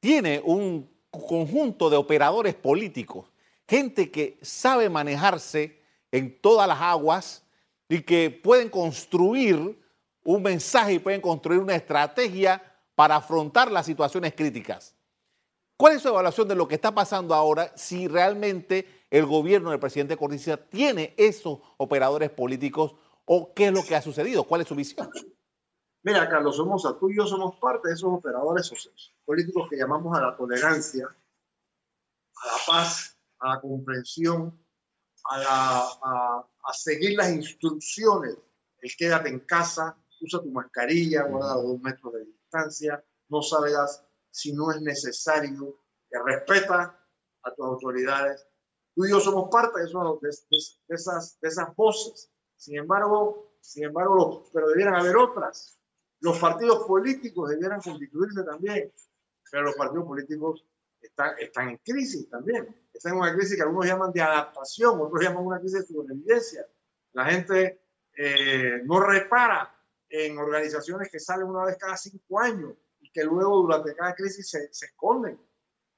tiene 0.00 0.40
un 0.42 0.97
conjunto 1.10 1.90
de 1.90 1.96
operadores 1.96 2.54
políticos, 2.54 3.26
gente 3.66 4.10
que 4.10 4.38
sabe 4.42 4.88
manejarse 4.88 5.80
en 6.10 6.40
todas 6.40 6.68
las 6.68 6.80
aguas 6.80 7.44
y 7.88 8.02
que 8.02 8.30
pueden 8.30 8.68
construir 8.68 9.78
un 10.24 10.42
mensaje 10.42 10.94
y 10.94 10.98
pueden 10.98 11.20
construir 11.20 11.60
una 11.60 11.74
estrategia 11.74 12.62
para 12.94 13.16
afrontar 13.16 13.70
las 13.70 13.86
situaciones 13.86 14.34
críticas. 14.34 14.94
¿Cuál 15.76 15.94
es 15.94 16.02
su 16.02 16.08
evaluación 16.08 16.48
de 16.48 16.56
lo 16.56 16.66
que 16.66 16.74
está 16.74 16.92
pasando 16.92 17.34
ahora 17.34 17.72
si 17.76 18.08
realmente 18.08 19.04
el 19.10 19.24
gobierno 19.24 19.70
del 19.70 19.78
presidente 19.78 20.16
Corticia 20.16 20.56
tiene 20.56 21.14
esos 21.16 21.60
operadores 21.76 22.30
políticos 22.30 22.96
o 23.24 23.54
qué 23.54 23.66
es 23.66 23.72
lo 23.72 23.84
que 23.84 23.94
ha 23.94 24.02
sucedido? 24.02 24.44
¿Cuál 24.44 24.62
es 24.62 24.68
su 24.68 24.74
visión? 24.74 25.08
Mira, 26.08 26.26
Carlos 26.26 26.56
Somoza, 26.56 26.98
tú 26.98 27.10
y 27.10 27.16
yo 27.18 27.26
somos 27.26 27.56
parte 27.56 27.88
de 27.88 27.94
esos 27.94 28.10
operadores 28.10 28.72
políticos 29.26 29.68
que 29.68 29.76
llamamos 29.76 30.16
a 30.16 30.22
la 30.22 30.34
tolerancia, 30.34 31.04
a 31.04 32.46
la 32.46 32.58
paz, 32.66 33.14
a 33.40 33.48
la 33.50 33.60
comprensión, 33.60 34.58
a, 35.30 36.46
seguir 36.72 37.14
las 37.14 37.30
instrucciones. 37.30 38.38
El 38.80 38.90
quédate 38.96 39.28
en 39.28 39.40
casa, 39.40 39.98
usa 40.22 40.40
tu 40.40 40.50
mascarilla, 40.50 41.24
guarda 41.24 41.56
dos 41.56 41.78
metros 41.82 42.14
de 42.14 42.24
distancia, 42.24 43.04
no 43.28 43.42
sabes 43.42 44.02
si 44.30 44.54
no 44.54 44.72
es 44.72 44.80
necesario, 44.80 45.78
que 46.08 46.18
respeta 46.24 47.06
a 47.42 47.54
tus 47.54 47.66
autoridades. 47.66 48.46
Tú 48.94 49.04
y 49.04 49.10
yo 49.10 49.20
somos 49.20 49.50
parte 49.50 49.80
de, 49.80 49.86
de, 49.90 50.94
esas, 50.94 51.38
de 51.38 51.48
esas 51.48 51.76
voces. 51.76 52.30
Sin 52.56 52.78
embargo, 52.78 53.58
sin 53.60 53.84
embargo, 53.84 54.48
pero 54.54 54.70
debieran 54.70 54.94
haber 54.94 55.14
otras 55.14 55.77
los 56.20 56.38
partidos 56.38 56.84
políticos 56.86 57.50
debieran 57.50 57.80
constituirse 57.80 58.42
también, 58.42 58.92
pero 59.50 59.64
los 59.64 59.76
partidos 59.76 60.06
políticos 60.06 60.64
están, 61.00 61.38
están 61.38 61.70
en 61.70 61.76
crisis 61.78 62.28
también. 62.28 62.74
Están 62.92 63.12
en 63.12 63.18
una 63.20 63.34
crisis 63.34 63.56
que 63.56 63.62
algunos 63.62 63.86
llaman 63.86 64.12
de 64.12 64.20
adaptación, 64.20 65.00
otros 65.00 65.22
llaman 65.22 65.46
una 65.46 65.60
crisis 65.60 65.80
de 65.80 65.94
sobrevivencia. 65.94 66.66
La 67.12 67.26
gente 67.26 67.82
eh, 68.16 68.82
no 68.84 69.00
repara 69.00 69.74
en 70.08 70.38
organizaciones 70.38 71.10
que 71.10 71.20
salen 71.20 71.46
una 71.46 71.64
vez 71.64 71.76
cada 71.76 71.96
cinco 71.96 72.40
años 72.40 72.74
y 73.00 73.10
que 73.10 73.24
luego 73.24 73.62
durante 73.62 73.94
cada 73.94 74.14
crisis 74.14 74.50
se, 74.50 74.72
se 74.72 74.86
esconden. 74.86 75.38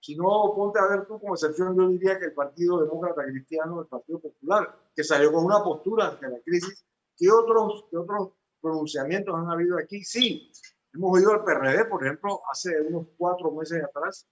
Si 0.01 0.17
no, 0.17 0.53
ponte 0.55 0.79
a 0.79 0.87
ver 0.87 1.07
tú 1.07 1.21
como 1.21 1.35
excepción, 1.35 1.77
yo 1.77 1.89
diría 1.89 2.19
que 2.19 2.27
el 2.27 2.33
Partido 2.33 2.81
Demócrata 2.81 3.23
Cristiano, 3.25 3.83
el 3.83 3.87
Partido 3.87 4.19
Popular, 4.19 4.75
que 4.95 5.05
salió 5.05 5.33
con 5.33 5.45
una 5.45 5.63
postura 5.63 6.09
ante 6.09 6.29
la 6.29 6.41
crisis, 6.41 6.85
que 7.17 7.31
otros, 7.31 7.85
que 7.91 7.99
otros 7.99 8.31
pronunciamientos 8.61 9.35
han 9.35 9.51
habido 9.51 9.79
aquí. 9.79 10.05
Sí, 10.05 10.51
hemos 10.93 11.19
oído 11.19 11.33
al 11.33 11.45
PRD, 11.45 11.85
por 11.87 12.05
ejemplo, 12.05 12.41
hace 12.51 12.81
unos 12.83 13.09
cuatro 13.17 13.51
meses 13.53 13.83
atrás, 13.83 14.27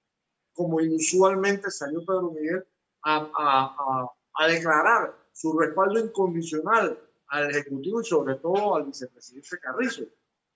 como 0.52 0.80
inusualmente 0.80 1.70
salió 1.70 2.00
Pedro 2.04 2.32
Miguel 2.32 2.66
a, 3.04 3.30
a, 3.36 4.10
a, 4.34 4.48
declarar 4.48 5.14
su 5.32 5.56
respaldo 5.58 6.00
incondicional 6.00 6.98
al 7.28 7.50
Ejecutivo 7.50 8.00
y 8.00 8.04
sobre 8.04 8.34
todo 8.36 8.74
al 8.76 8.86
vicepresidente 8.86 9.58
Carrizo. 9.60 10.04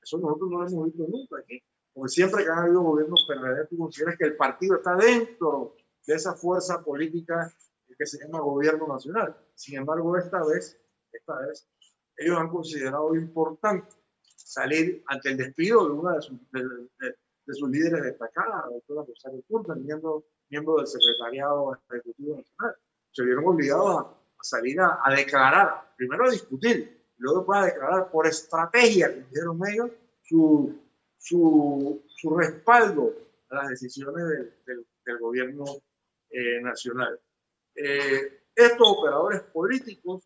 Eso 0.02 0.19
nosotros 0.19 0.50
no 0.50 0.61
lo 0.61 0.69
hemos 0.69 0.87
visto 0.87 1.07
nunca 1.09 1.38
aquí. 1.38 1.62
Porque 1.95 2.09
siempre 2.09 2.43
que 2.43 2.50
han 2.50 2.59
habido 2.59 2.81
gobiernos 2.81 3.26
PRD, 3.29 3.67
tú 3.67 3.76
consideras 3.76 4.17
que 4.17 4.25
el 4.25 4.37
partido 4.37 4.76
está 4.76 4.97
dentro 4.97 5.76
de 6.07 6.14
esa 6.14 6.35
fuerza 6.35 6.83
política 6.83 7.52
que 7.97 8.07
se 8.07 8.19
llama 8.19 8.41
gobierno 8.41 8.87
nacional. 8.88 9.37
Sin 9.55 9.76
embargo, 9.76 10.17
esta 10.17 10.45
vez, 10.45 10.81
esta 11.12 11.38
vez 11.41 11.69
ellos 12.16 12.38
han 12.38 12.49
considerado 12.49 13.14
importante 13.14 13.95
salir 14.37 15.02
ante 15.07 15.31
el 15.31 15.37
despido 15.37 15.87
de 15.87 15.92
una 15.92 16.14
de 16.16 16.23
sus, 16.23 16.38
de, 16.50 17.54
sus 17.54 17.71
líderes 17.71 18.02
destacadas, 18.04 18.66
la 18.66 18.75
doctora 18.75 19.04
Rosario 19.07 19.42
Curta, 19.49 19.75
miembro, 19.75 20.25
miembro 20.50 20.76
del 20.76 20.87
Secretariado 20.87 21.78
Ejecutivo 21.90 22.37
Nacional. 22.37 22.76
Se 23.11 23.25
vieron 23.25 23.47
obligados 23.47 24.07
a, 24.07 24.16
salir 24.42 24.81
a, 24.81 25.14
declarar, 25.14 25.95
primero 25.97 26.26
a 26.26 26.31
discutir, 26.31 27.07
luego 27.19 27.52
a 27.54 27.66
declarar 27.66 28.11
por 28.11 28.26
estrategia, 28.26 29.12
que 29.12 29.23
dijeron 29.31 29.61
ellos, 29.69 29.90
su, 30.23 30.78
su, 31.19 32.02
su 32.07 32.37
respaldo 32.37 33.14
a 33.50 33.57
las 33.57 33.69
decisiones 33.71 34.26
del, 34.66 34.87
del, 35.04 35.19
gobierno 35.19 35.64
eh, 36.31 36.61
nacional. 36.61 37.19
Eh, 37.75 38.42
estos 38.54 38.88
operadores 38.88 39.40
políticos 39.42 40.23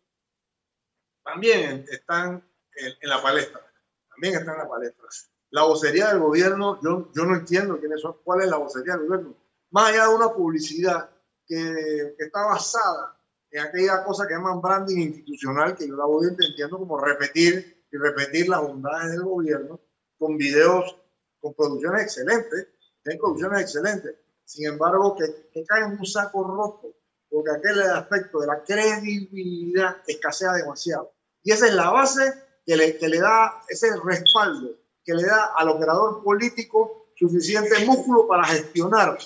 también 1.27 1.85
están 1.89 2.43
en, 2.75 3.09
la 3.09 3.21
palestra. 3.21 3.61
También 4.09 4.35
están 4.35 4.55
en 4.55 4.61
la 4.61 4.69
palestra. 4.69 5.07
La 5.49 5.63
vocería 5.63 6.09
del 6.09 6.19
gobierno, 6.19 6.79
yo, 6.81 7.11
yo 7.13 7.25
no 7.25 7.35
entiendo 7.35 7.79
quiénes 7.79 8.01
son, 8.01 8.17
cuál 8.23 8.41
es 8.41 8.47
la 8.47 8.57
vocería 8.57 8.93
del 8.93 9.07
gobierno. 9.07 9.35
Más 9.71 9.89
allá 9.89 10.07
de 10.07 10.15
una 10.15 10.29
publicidad 10.29 11.09
que, 11.45 12.15
está 12.17 12.45
basada 12.45 13.17
en 13.51 13.61
aquella 13.61 14.03
cosa 14.03 14.27
que 14.27 14.33
llaman 14.33 14.61
branding 14.61 14.97
institucional, 14.97 15.75
que 15.75 15.87
yo 15.87 15.95
la 15.95 16.05
voy 16.05 16.27
entendiendo 16.27 16.77
como 16.77 16.99
repetir 16.99 17.85
y 17.91 17.97
repetir 17.97 18.49
las 18.49 18.61
bondades 18.61 19.11
del 19.11 19.23
gobierno 19.23 19.79
con 20.17 20.37
videos, 20.37 20.97
con 21.39 21.53
producciones 21.53 22.03
excelentes, 22.03 22.67
hay 23.05 23.17
producciones 23.17 23.61
excelentes. 23.61 24.15
Sin 24.43 24.67
embargo, 24.67 25.15
que, 25.15 25.49
que 25.53 25.65
en 25.77 25.99
un 25.99 26.05
saco 26.05 26.43
roto, 26.43 26.93
porque 27.29 27.51
aquel 27.51 27.81
aspecto 27.81 28.39
de 28.39 28.47
la 28.47 28.63
credibilidad 28.63 29.97
escasea 30.07 30.53
demasiado. 30.53 31.16
Y 31.47 31.51
esa 31.53 31.65
es 31.67 31.75
la 31.75 31.91
base 31.91 32.33
que 32.65 32.75
le, 32.75 32.97
que 32.97 33.07
le 33.07 33.21
da 33.21 33.63
ese 33.69 33.87
respaldo, 34.03 34.75
que 35.05 35.13
le 35.13 35.23
da 35.23 35.53
al 35.55 35.69
operador 35.69 36.21
político 36.21 37.07
suficiente 37.15 37.85
músculo 37.85 38.27
para 38.27 38.43
gestionar 38.43 39.17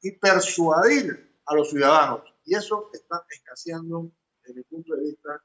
y 0.00 0.12
persuadir 0.12 1.36
a 1.46 1.54
los 1.56 1.70
ciudadanos. 1.70 2.20
Y 2.44 2.54
eso 2.54 2.90
está 2.92 3.26
escaseando 3.28 4.08
desde 4.44 4.54
mi 4.54 4.62
punto 4.62 4.94
de 4.94 5.02
vista 5.02 5.42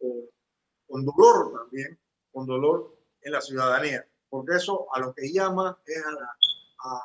eh, 0.00 0.30
con 0.86 1.02
dolor 1.06 1.54
también, 1.54 1.98
con 2.30 2.46
dolor 2.46 2.94
en 3.22 3.32
la 3.32 3.40
ciudadanía, 3.40 4.06
porque 4.28 4.56
eso 4.56 4.86
a 4.94 5.00
lo 5.00 5.14
que 5.14 5.32
llama 5.32 5.80
es 5.86 6.04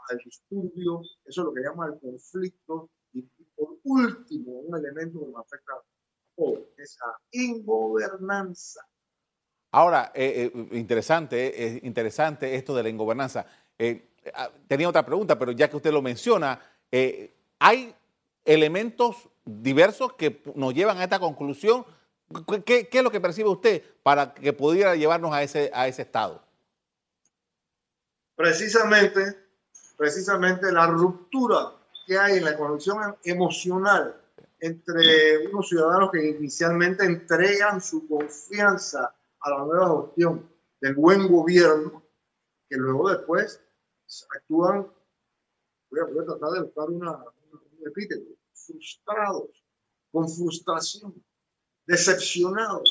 al 0.09 0.17
disturbio, 0.17 0.99
eso 1.23 1.41
es 1.41 1.45
lo 1.45 1.53
que 1.53 1.61
llama 1.61 1.87
el 1.87 1.97
conflicto 2.01 2.89
y, 3.13 3.21
por 3.55 3.77
último 3.85 4.51
un 4.51 4.77
elemento 4.77 5.21
que 5.21 5.27
nos 5.27 5.45
afecta 5.45 5.75
a 5.75 5.94
esa 6.77 7.05
ingobernanza. 7.31 8.81
Ahora, 9.71 10.11
eh, 10.13 10.51
eh, 10.53 10.77
interesante, 10.77 11.65
es 11.65 11.83
interesante 11.83 12.55
esto 12.55 12.75
de 12.75 12.83
la 12.83 12.89
ingobernanza. 12.89 13.45
Ah, 14.33 14.49
tenía 14.67 14.89
otra 14.89 15.05
pregunta, 15.05 15.37
pero 15.37 15.51
ya 15.51 15.69
que 15.69 15.77
usted 15.77 15.91
lo 15.91 16.01
menciona, 16.01 16.59
¿hay 17.59 17.95
elementos 18.45 19.29
diversos 19.43 20.13
que 20.13 20.41
nos 20.55 20.73
llevan 20.73 20.97
a 20.97 21.03
esta 21.03 21.19
conclusión 21.19 21.85
¿Qué, 22.65 22.89
es 22.91 23.03
lo 23.03 23.11
que 23.11 23.21
percibe 23.21 23.49
usted 23.49 23.83
para 24.01 24.33
que 24.33 24.51
pudiera 24.51 24.95
llevarnos 24.95 25.33
a 25.33 25.43
ese, 25.43 25.71
a 25.73 25.87
ese 25.87 26.01
estado? 26.01 26.43
Precisamente, 28.35 29.37
precisamente 29.95 30.71
la 30.71 30.87
ruptura 30.87 31.71
que 32.07 32.17
hay 32.17 32.37
en 32.37 32.45
la 32.45 32.57
conexión 32.57 33.15
emocional 33.23 34.19
entre 34.65 35.47
unos 35.47 35.69
ciudadanos 35.69 36.09
que 36.11 36.27
inicialmente 36.27 37.05
entregan 37.05 37.79
su 37.79 38.07
confianza 38.07 39.15
a 39.41 39.49
la 39.51 39.59
nueva 39.59 40.01
gestión 40.01 40.49
del 40.81 40.95
buen 40.95 41.27
gobierno, 41.27 42.03
que 42.67 42.75
luego 42.75 43.09
después 43.09 43.61
actúan, 44.35 44.91
voy 45.91 45.99
a, 45.99 46.25
tratar 46.25 46.49
de 46.49 46.61
buscar 46.63 46.89
una, 46.89 47.11
un 47.11 47.87
epíteto, 47.87 48.31
frustrados, 48.53 49.63
con 50.11 50.27
frustración 50.27 51.13
decepcionados. 51.85 52.89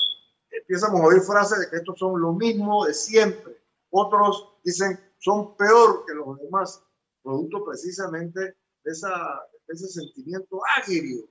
Empiezan 0.51 0.93
a 0.93 1.03
oír 1.03 1.23
frases 1.23 1.59
de 1.59 1.71
que 1.71 1.77
estos 1.77 1.99
son 1.99 2.21
lo 2.21 2.33
mismo 2.35 2.87
de 2.87 2.95
siempre. 2.95 3.61
Otros 3.91 4.59
dicen 4.63 5.01
son 5.19 5.57
peor 5.57 6.05
que 6.07 6.15
los 6.15 6.39
demás, 6.39 6.85
producto 7.23 7.65
precisamente 7.65 8.41
de, 8.85 8.93
esa, 8.93 9.43
ese 9.67 9.89
sentimiento 9.89 10.61
agrio 10.77 11.29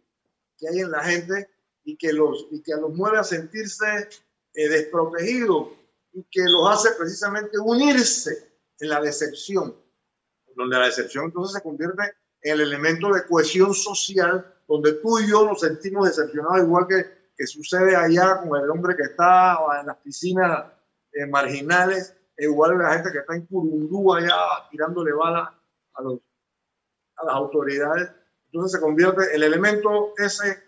que 0.58 0.68
hay 0.68 0.80
en 0.80 0.92
la 0.92 1.04
gente 1.04 1.50
y 1.84 1.98
que 1.98 2.14
los, 2.14 2.48
y 2.52 2.62
que 2.62 2.74
los 2.76 2.94
mueve 2.94 3.20
a 3.20 3.24
sentirse 3.24 4.10
eh, 4.54 4.70
desprotegidos 4.70 5.70
y 6.14 6.24
que 6.32 6.44
los 6.44 6.70
hace 6.70 6.96
precisamente 6.98 7.58
unirse 7.60 8.52
en 8.80 8.90
la 8.90 9.02
decepción, 9.02 9.76
donde 10.56 10.78
la 10.78 10.86
decepción 10.86 11.26
entonces 11.26 11.56
se 11.56 11.62
convierte 11.62 12.04
en 12.42 12.54
el 12.54 12.62
elemento 12.62 13.12
de 13.12 13.26
cohesión 13.26 13.74
social, 13.74 14.54
donde 14.68 14.94
tú 14.94 15.20
y 15.20 15.30
yo 15.30 15.46
nos 15.46 15.62
sentimos 15.62 16.08
decepcionados 16.08 16.60
igual 16.60 16.88
que 16.88 17.24
que 17.38 17.48
sucede 17.48 17.96
allá 17.96 18.42
con 18.42 18.62
el 18.62 18.70
hombre 18.70 18.96
que 18.96 19.04
está 19.04 19.58
en 19.80 19.88
las 19.88 19.98
piscinas 19.98 20.66
eh, 21.14 21.26
marginales, 21.26 22.16
igual 22.38 22.78
la 22.78 22.94
gente 22.94 23.12
que 23.12 23.20
está 23.20 23.36
en 23.36 23.46
Curundú 23.46 24.14
allá 24.14 24.36
tirándole 24.70 25.14
balas 25.14 25.50
a, 25.94 26.02
los, 26.02 26.20
a 27.16 27.26
las 27.26 27.36
autoridades. 27.36 28.12
Entonces 28.54 28.80
se 28.80 28.86
convierte 28.86 29.36
el 29.36 29.42
elemento 29.42 30.14
ese 30.16 30.62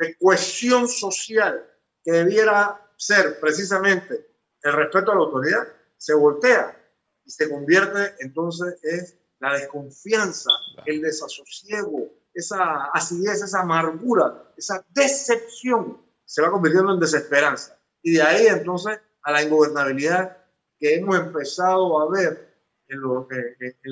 de 0.00 0.16
cohesión 0.18 0.88
social 0.88 1.64
que 2.02 2.10
debiera 2.10 2.84
ser 2.96 3.38
precisamente 3.38 4.26
el 4.62 4.72
respeto 4.72 5.12
a 5.12 5.14
la 5.14 5.20
autoridad, 5.20 5.68
se 5.96 6.14
voltea 6.14 6.76
y 7.24 7.30
se 7.30 7.48
convierte 7.48 8.16
entonces 8.18 8.82
en 8.82 9.06
la 9.38 9.52
desconfianza, 9.52 10.50
el 10.84 11.00
desasosiego, 11.00 12.08
esa 12.34 12.86
acidez, 12.86 13.40
esa 13.40 13.60
amargura, 13.60 14.52
esa 14.56 14.84
decepción 14.90 16.04
se 16.24 16.42
va 16.42 16.50
convirtiendo 16.50 16.92
en 16.92 16.98
desesperanza. 16.98 17.78
Y 18.02 18.14
de 18.14 18.22
ahí 18.22 18.46
entonces 18.48 18.98
a 19.22 19.30
la 19.30 19.44
ingobernabilidad 19.44 20.38
que 20.80 20.96
hemos 20.96 21.16
empezado 21.16 22.00
a 22.00 22.10
ver 22.10 22.52
en, 22.88 23.00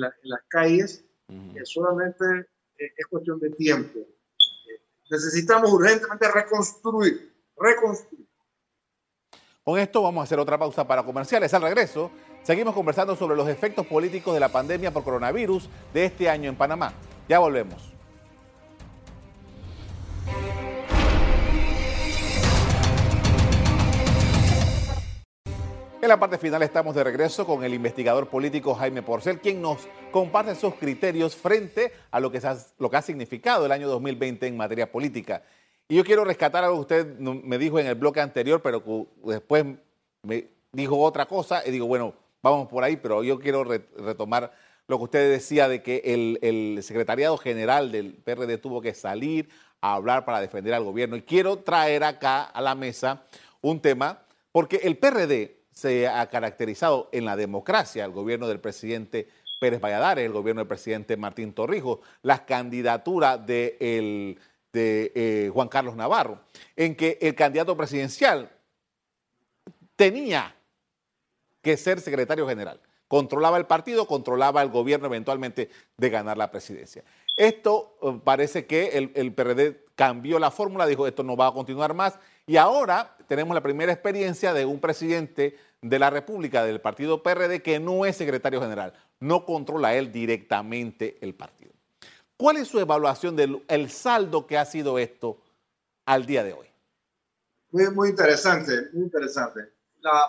las 0.01 0.41
calles, 0.49 1.05
que 1.53 1.65
solamente 1.65 2.25
es 2.97 3.07
cuestión 3.07 3.39
de 3.39 3.49
tiempo. 3.51 3.99
Eh, 3.99 4.81
necesitamos 5.09 5.71
urgentemente 5.71 6.31
reconstruir, 6.31 7.33
reconstruir. 7.57 8.27
Con 9.63 9.79
esto 9.79 10.01
vamos 10.01 10.21
a 10.21 10.23
hacer 10.23 10.39
otra 10.39 10.57
pausa 10.57 10.87
para 10.87 11.03
comerciales. 11.03 11.53
Al 11.53 11.61
regreso, 11.61 12.11
seguimos 12.43 12.73
conversando 12.73 13.15
sobre 13.15 13.35
los 13.35 13.47
efectos 13.47 13.85
políticos 13.85 14.33
de 14.33 14.39
la 14.39 14.49
pandemia 14.49 14.91
por 14.91 15.03
coronavirus 15.03 15.69
de 15.93 16.05
este 16.05 16.29
año 16.29 16.49
en 16.49 16.55
Panamá. 16.55 16.93
Ya 17.27 17.39
volvemos. 17.39 17.98
En 26.09 26.13
la 26.13 26.19
parte 26.19 26.39
final 26.39 26.63
estamos 26.63 26.95
de 26.95 27.03
regreso 27.03 27.45
con 27.45 27.63
el 27.63 27.71
investigador 27.71 28.29
político 28.29 28.73
Jaime 28.73 29.03
Porcel, 29.03 29.39
quien 29.39 29.61
nos 29.61 29.87
comparte 30.09 30.55
sus 30.55 30.73
criterios 30.73 31.35
frente 31.35 31.91
a 32.09 32.19
lo 32.19 32.31
que, 32.31 32.39
ha, 32.39 33.01
significado 33.03 33.67
el 33.67 33.71
año 33.71 33.87
2020 33.87 34.47
en 34.47 34.57
materia 34.57 34.91
política. 34.91 35.43
Y 35.87 35.97
yo 35.97 36.03
quiero 36.03 36.25
rescatar 36.25 36.63
algo 36.63 36.77
que 36.77 36.95
usted 36.95 37.19
me 37.19 37.59
dijo 37.59 37.77
en 37.77 37.85
el 37.85 37.93
bloque 37.93 38.21
anterior, 38.21 38.59
pero 38.63 39.07
después 39.23 39.65
me 40.23 40.47
dijo 40.71 40.97
otra 40.97 41.27
cosa 41.27 41.61
y 41.63 41.69
digo, 41.69 41.85
bueno, 41.85 42.15
vamos 42.41 42.67
por 42.69 42.83
ahí, 42.83 42.97
pero 42.97 43.23
yo 43.23 43.39
quiero 43.39 43.63
retomar 43.63 44.51
lo 44.87 44.97
que 44.97 45.03
usted 45.03 45.31
decía 45.31 45.67
de 45.67 45.83
que 45.83 46.01
el, 46.03 46.39
el 46.41 46.81
secretariado 46.81 47.37
general 47.37 47.91
del 47.91 48.15
PRD 48.15 48.57
tuvo 48.57 48.81
que 48.81 48.95
salir 48.95 49.47
a 49.79 49.93
hablar 49.93 50.25
para 50.25 50.41
defender 50.41 50.73
al 50.73 50.85
gobierno. 50.85 51.17
Y 51.17 51.21
quiero 51.21 51.59
traer 51.59 52.03
acá 52.03 52.45
a 52.45 52.61
la 52.61 52.73
mesa 52.73 53.21
un 53.61 53.79
tema, 53.79 54.23
porque 54.51 54.77
el 54.77 54.97
PRD 54.97 55.58
se 55.79 56.07
ha 56.07 56.27
caracterizado 56.29 57.09
en 57.11 57.25
la 57.25 57.37
democracia, 57.37 58.03
el 58.03 58.11
gobierno 58.11 58.47
del 58.47 58.59
presidente 58.59 59.29
Pérez 59.59 59.79
Valladares, 59.79 60.25
el 60.25 60.33
gobierno 60.33 60.61
del 60.61 60.67
presidente 60.67 61.15
Martín 61.15 61.53
Torrijos, 61.53 61.99
las 62.21 62.41
candidaturas 62.41 63.45
de, 63.45 64.37
de 64.73 65.11
eh, 65.15 65.49
Juan 65.53 65.69
Carlos 65.69 65.95
Navarro, 65.95 66.41
en 66.75 66.95
que 66.95 67.17
el 67.21 67.33
candidato 67.33 67.75
presidencial 67.77 68.51
tenía 69.95 70.55
que 71.61 71.77
ser 71.77 72.01
secretario 72.01 72.47
general. 72.47 72.81
Controlaba 73.07 73.57
el 73.57 73.65
partido, 73.65 74.05
controlaba 74.05 74.61
el 74.61 74.69
gobierno 74.69 75.07
eventualmente 75.07 75.69
de 75.97 76.09
ganar 76.09 76.37
la 76.37 76.51
presidencia. 76.51 77.03
Esto 77.37 77.97
eh, 78.01 78.19
parece 78.23 78.65
que 78.65 78.89
el, 78.89 79.11
el 79.15 79.33
PRD 79.33 79.85
cambió 79.95 80.39
la 80.39 80.51
fórmula, 80.51 80.85
dijo 80.85 81.07
esto 81.07 81.23
no 81.23 81.35
va 81.35 81.47
a 81.47 81.53
continuar 81.53 81.93
más 81.93 82.19
y 82.49 82.57
ahora 82.57 83.15
tenemos 83.27 83.53
la 83.53 83.61
primera 83.61 83.93
experiencia 83.93 84.55
de 84.55 84.65
un 84.65 84.81
presidente 84.81 85.55
de 85.83 85.99
la 85.99 86.09
República 86.09 86.63
del 86.63 86.81
partido 86.81 87.21
PRD 87.21 87.61
que 87.61 87.79
no 87.79 88.07
es 88.07 88.17
secretario 88.17 88.59
general, 88.59 88.91
no 89.19 89.45
controla 89.45 89.93
él 89.93 90.11
directamente 90.11 91.19
el 91.21 91.35
partido. 91.35 91.71
¿Cuál 92.37 92.57
es 92.57 92.67
su 92.67 92.79
evaluación 92.79 93.35
del 93.35 93.63
el 93.67 93.91
saldo 93.91 94.47
que 94.47 94.57
ha 94.57 94.65
sido 94.65 94.97
esto 94.97 95.39
al 96.07 96.25
día 96.25 96.43
de 96.43 96.53
hoy? 96.53 96.65
Muy, 97.69 97.87
muy 97.91 98.09
interesante, 98.09 98.89
muy 98.93 99.03
interesante. 99.03 99.69
La, 99.99 100.19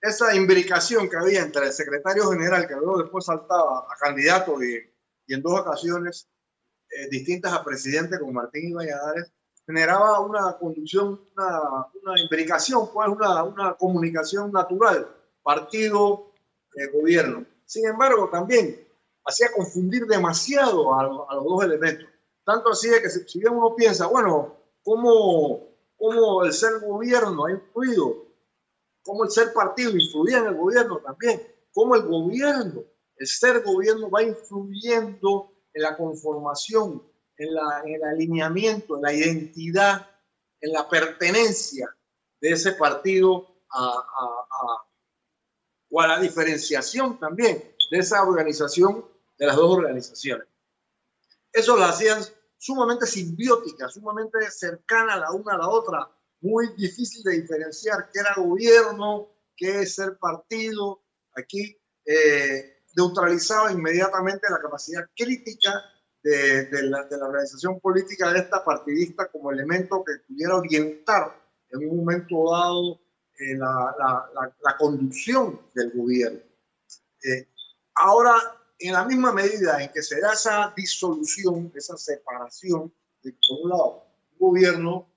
esa 0.00 0.34
imbricación 0.34 1.10
que 1.10 1.18
había 1.18 1.42
entre 1.42 1.66
el 1.66 1.72
secretario 1.72 2.30
general, 2.30 2.66
que 2.66 2.72
luego 2.72 3.02
después 3.02 3.26
saltaba 3.26 3.80
a 3.80 3.96
candidato 4.00 4.62
y, 4.62 4.80
y 5.26 5.34
en 5.34 5.42
dos 5.42 5.60
ocasiones 5.60 6.26
eh, 6.88 7.08
distintas 7.10 7.52
a 7.52 7.62
presidente 7.62 8.18
con 8.18 8.32
Martín 8.32 8.74
Valladares, 8.74 9.30
generaba 9.66 10.20
una 10.20 10.56
conducción, 10.56 11.20
una, 11.36 11.86
una 12.02 12.20
imbricación, 12.20 12.88
pues 12.92 13.08
una, 13.08 13.42
una 13.42 13.74
comunicación 13.74 14.52
natural, 14.52 15.08
partido, 15.42 16.32
eh, 16.76 16.86
gobierno. 16.92 17.44
Sin 17.64 17.86
embargo, 17.86 18.28
también 18.30 18.86
hacía 19.24 19.50
confundir 19.52 20.06
demasiado 20.06 20.94
a, 20.94 21.02
los 21.02 21.44
dos 21.44 21.64
elementos. 21.64 22.08
Tanto 22.44 22.70
así 22.70 22.88
de 22.88 23.02
que 23.02 23.10
si, 23.10 23.40
bien 23.40 23.54
uno 23.54 23.74
piensa, 23.74 24.06
bueno, 24.06 24.54
¿cómo, 24.84 25.68
¿cómo 25.96 26.44
el 26.44 26.52
ser 26.52 26.78
gobierno 26.80 27.46
ha 27.46 27.50
influido? 27.50 28.24
¿Cómo 29.02 29.24
el 29.24 29.30
ser 29.30 29.52
partido 29.52 29.90
influía 29.90 30.38
en 30.38 30.46
el 30.46 30.54
gobierno 30.54 30.98
también? 30.98 31.42
¿Cómo 31.72 31.96
el 31.96 32.02
gobierno, 32.02 32.84
el 33.16 33.26
ser 33.26 33.62
gobierno 33.62 34.08
va 34.10 34.22
influyendo 34.22 35.50
en 35.74 35.82
la 35.82 35.96
conformación 35.96 37.02
en, 37.38 37.94
el 37.94 38.04
alineamiento, 38.04 38.96
en 38.96 39.02
la 39.02 39.12
identidad, 39.12 40.10
en 40.60 40.72
la 40.72 40.88
pertenencia 40.88 41.94
de 42.40 42.50
ese 42.50 42.72
partido 42.72 43.56
o 45.90 46.00
a 46.00 46.06
la 46.06 46.20
diferenciación 46.20 47.18
también 47.18 47.74
de 47.90 47.98
esa 47.98 48.22
organización, 48.22 49.04
de 49.38 49.46
las 49.46 49.56
dos 49.56 49.76
organizaciones. 49.76 50.46
Eso 51.52 51.76
lo 51.76 51.84
hacían 51.84 52.22
sumamente 52.58 53.06
simbiótica, 53.06 53.88
sumamente 53.88 54.50
cercana 54.50 55.16
la 55.16 55.30
una 55.32 55.54
a 55.54 55.58
la 55.58 55.68
otra, 55.68 56.10
muy 56.40 56.68
difícil 56.76 57.22
de 57.22 57.40
diferenciar 57.40 58.10
qué 58.12 58.20
era 58.20 58.34
gobierno, 58.36 59.28
qué 59.56 59.82
es 59.82 59.94
ser 59.94 60.18
partido. 60.18 61.02
Aquí 61.34 61.78
eh, 62.04 62.82
neutralizaba 62.96 63.72
inmediatamente 63.72 64.48
la 64.50 64.60
capacidad 64.60 65.08
crítica 65.14 65.70
de, 66.30 66.82
la, 66.82 67.04
de, 67.04 67.18
la, 67.18 67.26
organización 67.26 67.78
política 67.78 68.32
de 68.32 68.40
esta 68.40 68.64
partidista 68.64 69.28
como 69.28 69.52
elemento 69.52 70.02
que 70.04 70.14
pudiera 70.26 70.56
orientar 70.56 71.40
en 71.70 71.88
un 71.88 71.98
momento 71.98 72.50
dado 72.50 73.00
eh, 73.38 73.56
la, 73.56 73.94
la, 73.96 74.56
la, 74.60 74.76
conducción 74.76 75.60
del 75.72 75.92
gobierno. 75.92 76.40
Eh, 77.22 77.46
ahora, 77.94 78.34
en 78.78 78.92
la 78.92 79.04
misma 79.04 79.32
medida 79.32 79.80
en 79.80 79.92
que 79.92 80.02
se 80.02 80.20
da 80.20 80.32
esa 80.32 80.72
disolución, 80.76 81.70
esa 81.76 81.96
separación, 81.96 82.92
de, 83.22 83.32
por 83.48 83.60
un 83.62 83.70
lado, 83.70 84.06
un 84.32 84.48
gobierno 84.48 85.08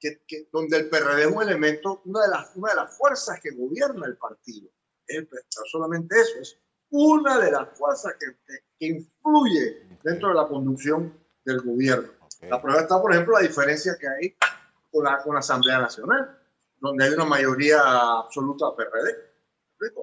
que, 0.00 0.22
que, 0.26 0.48
donde 0.50 0.78
el 0.78 0.88
PRD 0.88 1.24
es 1.24 1.26
un 1.26 1.42
elemento, 1.42 2.00
una 2.06 2.22
de, 2.22 2.28
las, 2.28 2.56
una 2.56 2.70
de 2.70 2.76
las 2.76 2.96
fuerzas 2.96 3.38
que 3.40 3.50
gobierna 3.50 4.06
el 4.06 4.16
partido. 4.16 4.70
Solamente 5.70 6.18
eso, 6.18 6.40
es 6.40 6.58
una 6.88 7.38
de 7.38 7.50
las 7.50 7.76
fuerzas 7.76 8.14
que, 8.18 8.26
que, 8.78 8.86
influye 8.86 9.93
dentro 10.04 10.28
de 10.28 10.34
la 10.34 10.46
conducción 10.46 11.12
del 11.44 11.62
gobierno. 11.62 12.12
La 12.42 12.60
prueba 12.60 12.82
está, 12.82 13.00
por 13.00 13.12
ejemplo, 13.12 13.34
la 13.34 13.46
diferencia 13.46 13.96
que 13.98 14.06
hay 14.06 14.36
con 14.92 15.04
la, 15.04 15.22
con 15.22 15.34
la 15.34 15.40
Asamblea 15.40 15.78
Nacional, 15.78 16.38
donde 16.78 17.04
hay 17.04 17.12
una 17.14 17.24
mayoría 17.24 17.80
absoluta 17.80 18.76
PRD. 18.76 19.16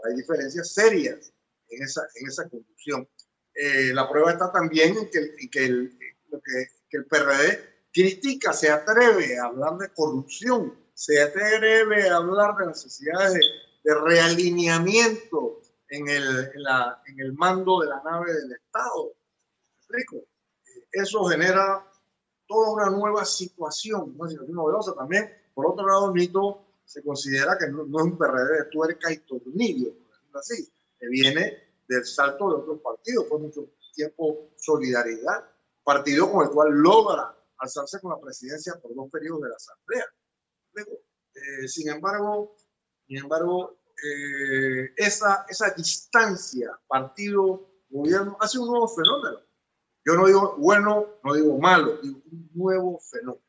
Hay 0.05 0.15
diferencias 0.15 0.73
serias 0.73 1.31
en 1.69 1.83
esa, 1.83 2.01
en 2.15 2.27
esa 2.27 2.49
conducción. 2.49 3.07
Eh, 3.53 3.91
la 3.93 4.09
prueba 4.09 4.31
está 4.31 4.51
también 4.51 4.97
en 4.97 5.09
que, 5.09 5.49
que, 5.49 5.65
el, 5.65 5.97
que, 6.29 6.67
que 6.89 6.97
el 6.97 7.05
PRD 7.05 7.71
critica, 7.93 8.53
se 8.53 8.71
atreve 8.71 9.37
a 9.37 9.45
hablar 9.45 9.77
de 9.77 9.89
corrupción, 9.93 10.73
se 10.93 11.21
atreve 11.21 12.09
a 12.09 12.17
hablar 12.17 12.55
de 12.55 12.67
necesidades 12.67 13.33
de, 13.33 13.41
de 13.83 13.99
realineamiento 13.99 15.61
en 15.89 16.07
el, 16.07 16.51
en, 16.53 16.63
la, 16.63 17.01
en 17.05 17.19
el 17.19 17.33
mando 17.33 17.81
de 17.81 17.89
la 17.89 18.01
nave 18.03 18.33
del 18.33 18.51
Estado. 18.53 19.13
Rico. 19.91 20.17
Eso 20.91 21.23
genera 21.25 21.87
toda 22.47 22.71
una 22.71 22.89
nueva 22.89 23.25
situación, 23.25 24.15
una 24.17 24.29
situación 24.29 24.55
novedosa 24.55 24.93
también. 24.93 25.29
Por 25.53 25.67
otro 25.67 25.87
lado, 25.87 26.13
Nito 26.13 26.65
se 26.83 27.03
considera 27.03 27.57
que 27.57 27.67
no, 27.69 27.83
es 27.83 28.03
un 28.05 28.17
PRD 28.17 28.57
de 28.57 28.65
tuerca 28.65 29.11
y 29.11 29.17
tornillo, 29.19 29.93
así, 30.33 30.69
que 30.99 31.07
viene 31.07 31.57
del 31.87 32.05
salto 32.05 32.49
de 32.49 32.55
otros 32.55 32.81
partidos, 32.81 33.25
por 33.25 33.39
mucho 33.39 33.69
tiempo 33.93 34.49
Solidaridad, 34.57 35.45
partido 35.83 36.31
con 36.31 36.45
el 36.45 36.51
cual 36.51 36.71
logra 36.71 37.35
alzarse 37.57 37.99
con 37.99 38.11
la 38.11 38.19
presidencia 38.19 38.75
por 38.81 38.95
dos 38.95 39.09
periodos 39.09 39.41
de 39.43 39.49
la 39.49 39.55
Asamblea. 39.55 40.05
Luego, 40.73 40.91
eh, 41.33 41.67
sin 41.67 41.89
embargo, 41.89 42.55
sin 43.07 43.17
embargo 43.17 43.81
eh, 44.03 44.93
esa, 44.97 45.45
esa 45.47 45.69
distancia 45.71 46.79
partido-gobierno 46.87 48.37
hace 48.39 48.57
un 48.57 48.67
nuevo 48.67 48.87
fenómeno. 48.87 49.39
Yo 50.05 50.15
no 50.15 50.25
digo 50.25 50.55
bueno, 50.57 51.05
no 51.23 51.33
digo 51.33 51.57
malo, 51.59 51.97
digo 52.01 52.19
un 52.31 52.49
nuevo 52.53 52.99
fenómeno. 52.99 53.41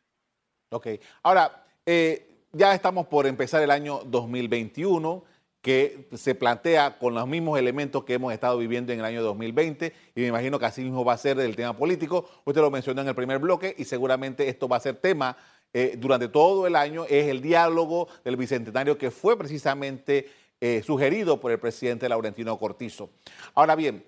Ok, 0.71 0.87
ahora, 1.23 1.65
eh, 1.85 2.47
ya 2.53 2.75
estamos 2.75 3.07
por 3.07 3.27
empezar 3.27 3.63
el 3.63 3.71
año 3.71 4.01
2021 4.05 5.25
que 5.63 6.09
se 6.15 6.35
plantea 6.35 6.99
con 6.99 7.15
los 7.15 7.27
mismos 7.27 7.59
elementos 7.59 8.05
que 8.05 8.15
hemos 8.15 8.33
estado 8.33 8.59
viviendo 8.59 8.93
en 8.93 8.99
el 8.99 9.05
año 9.05 9.23
2020 9.23 9.93
y 10.15 10.21
me 10.21 10.27
imagino 10.27 10.59
que 10.59 10.67
así 10.67 10.83
mismo 10.83 11.05
va 11.05 11.13
a 11.13 11.19
ser 11.19 11.39
el 11.39 11.55
tema 11.55 11.77
político. 11.77 12.29
Usted 12.45 12.61
lo 12.61 12.71
mencionó 12.71 13.01
en 13.01 13.09
el 13.09 13.15
primer 13.15 13.39
bloque 13.39 13.75
y 13.79 13.85
seguramente 13.85 14.49
esto 14.49 14.69
va 14.69 14.79
a 14.79 14.81
ser 14.81 14.97
tema 14.97 15.37
eh, 15.73 15.95
durante 15.97 16.29
todo 16.29 16.67
el 16.67 16.77
año, 16.77 17.05
es 17.05 17.29
el 17.29 17.41
diálogo 17.41 18.09
del 18.25 18.37
Bicentenario 18.37 18.99
que 18.99 19.11
fue 19.11 19.39
precisamente 19.39 20.29
eh, 20.61 20.83
sugerido 20.85 21.41
por 21.41 21.53
el 21.53 21.59
presidente 21.59 22.09
Laurentino 22.09 22.59
Cortizo. 22.59 23.11
Ahora 23.55 23.75
bien, 23.75 24.05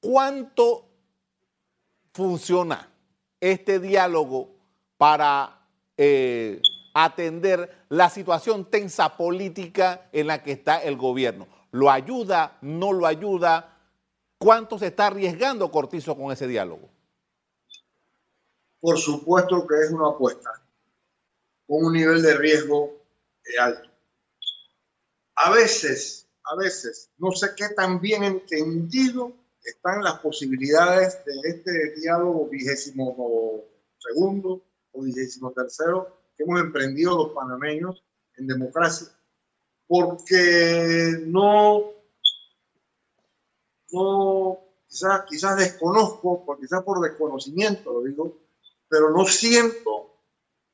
¿cuánto 0.00 0.84
funciona 2.18 2.90
este 3.40 3.78
diálogo 3.78 4.50
para 4.96 5.60
eh, 5.96 6.60
atender 6.92 7.86
la 7.90 8.10
situación 8.10 8.64
tensa 8.64 9.16
política 9.16 10.08
en 10.10 10.26
la 10.26 10.42
que 10.42 10.50
está 10.50 10.82
el 10.82 10.96
gobierno. 10.96 11.46
¿Lo 11.70 11.92
ayuda? 11.92 12.58
¿No 12.60 12.92
lo 12.92 13.06
ayuda? 13.06 13.72
¿Cuánto 14.36 14.80
se 14.80 14.88
está 14.88 15.06
arriesgando 15.06 15.70
Cortizo 15.70 16.16
con 16.16 16.32
ese 16.32 16.48
diálogo? 16.48 16.88
Por 18.80 18.98
supuesto 18.98 19.64
que 19.64 19.76
es 19.76 19.92
una 19.92 20.08
apuesta 20.08 20.50
con 21.68 21.84
un 21.84 21.92
nivel 21.92 22.20
de 22.20 22.36
riesgo 22.36 22.96
alto. 23.60 23.88
A 25.36 25.52
veces, 25.52 26.26
a 26.42 26.56
veces, 26.56 27.10
no 27.18 27.30
sé 27.30 27.50
qué 27.56 27.68
tan 27.68 28.00
bien 28.00 28.24
entendido 28.24 29.32
están 29.68 30.02
las 30.02 30.18
posibilidades 30.20 31.24
de 31.24 31.32
este 31.44 31.94
diálogo 32.00 32.48
vigésimo 32.48 33.64
segundo 33.98 34.62
o 34.92 35.02
vigésimo 35.02 35.52
tercero 35.52 36.16
que 36.36 36.44
hemos 36.44 36.60
emprendido 36.60 37.16
los 37.16 37.32
panameños 37.32 38.04
en 38.36 38.46
democracia, 38.46 39.08
porque 39.86 41.18
no, 41.26 41.92
no 43.90 44.58
quizás, 44.86 45.22
quizás 45.28 45.56
desconozco, 45.56 46.44
quizás 46.60 46.82
por 46.82 47.00
desconocimiento 47.00 47.92
lo 47.92 48.02
digo, 48.02 48.38
pero 48.88 49.10
no 49.10 49.24
siento 49.26 50.14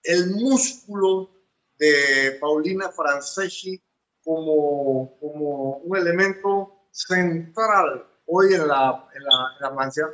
el 0.03 0.31
músculo 0.31 1.31
de 1.79 2.37
Paulina 2.41 2.91
Franceschi 2.91 3.83
como, 4.23 5.19
como 5.19 5.79
un 5.79 5.97
elemento 5.97 6.87
central 6.91 8.07
hoy 8.27 8.55
en 8.55 8.69
la, 8.69 9.09
en 9.15 9.23
la, 9.23 9.71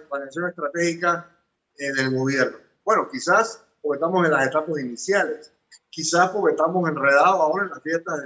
planeación 0.09 0.49
estratégica 0.49 1.31
eh, 1.77 1.92
del 1.92 2.14
gobierno. 2.14 2.59
Bueno, 2.85 3.09
quizás 3.11 3.64
porque 3.81 3.96
estamos 3.96 4.25
en 4.25 4.33
las 4.33 4.46
etapas 4.46 4.79
iniciales. 4.79 5.53
Quizás 5.88 6.31
porque 6.31 6.53
estamos 6.53 6.88
enredados 6.88 7.40
ahora 7.40 7.64
en 7.64 7.70
las 7.70 7.83
fiestas 7.83 8.20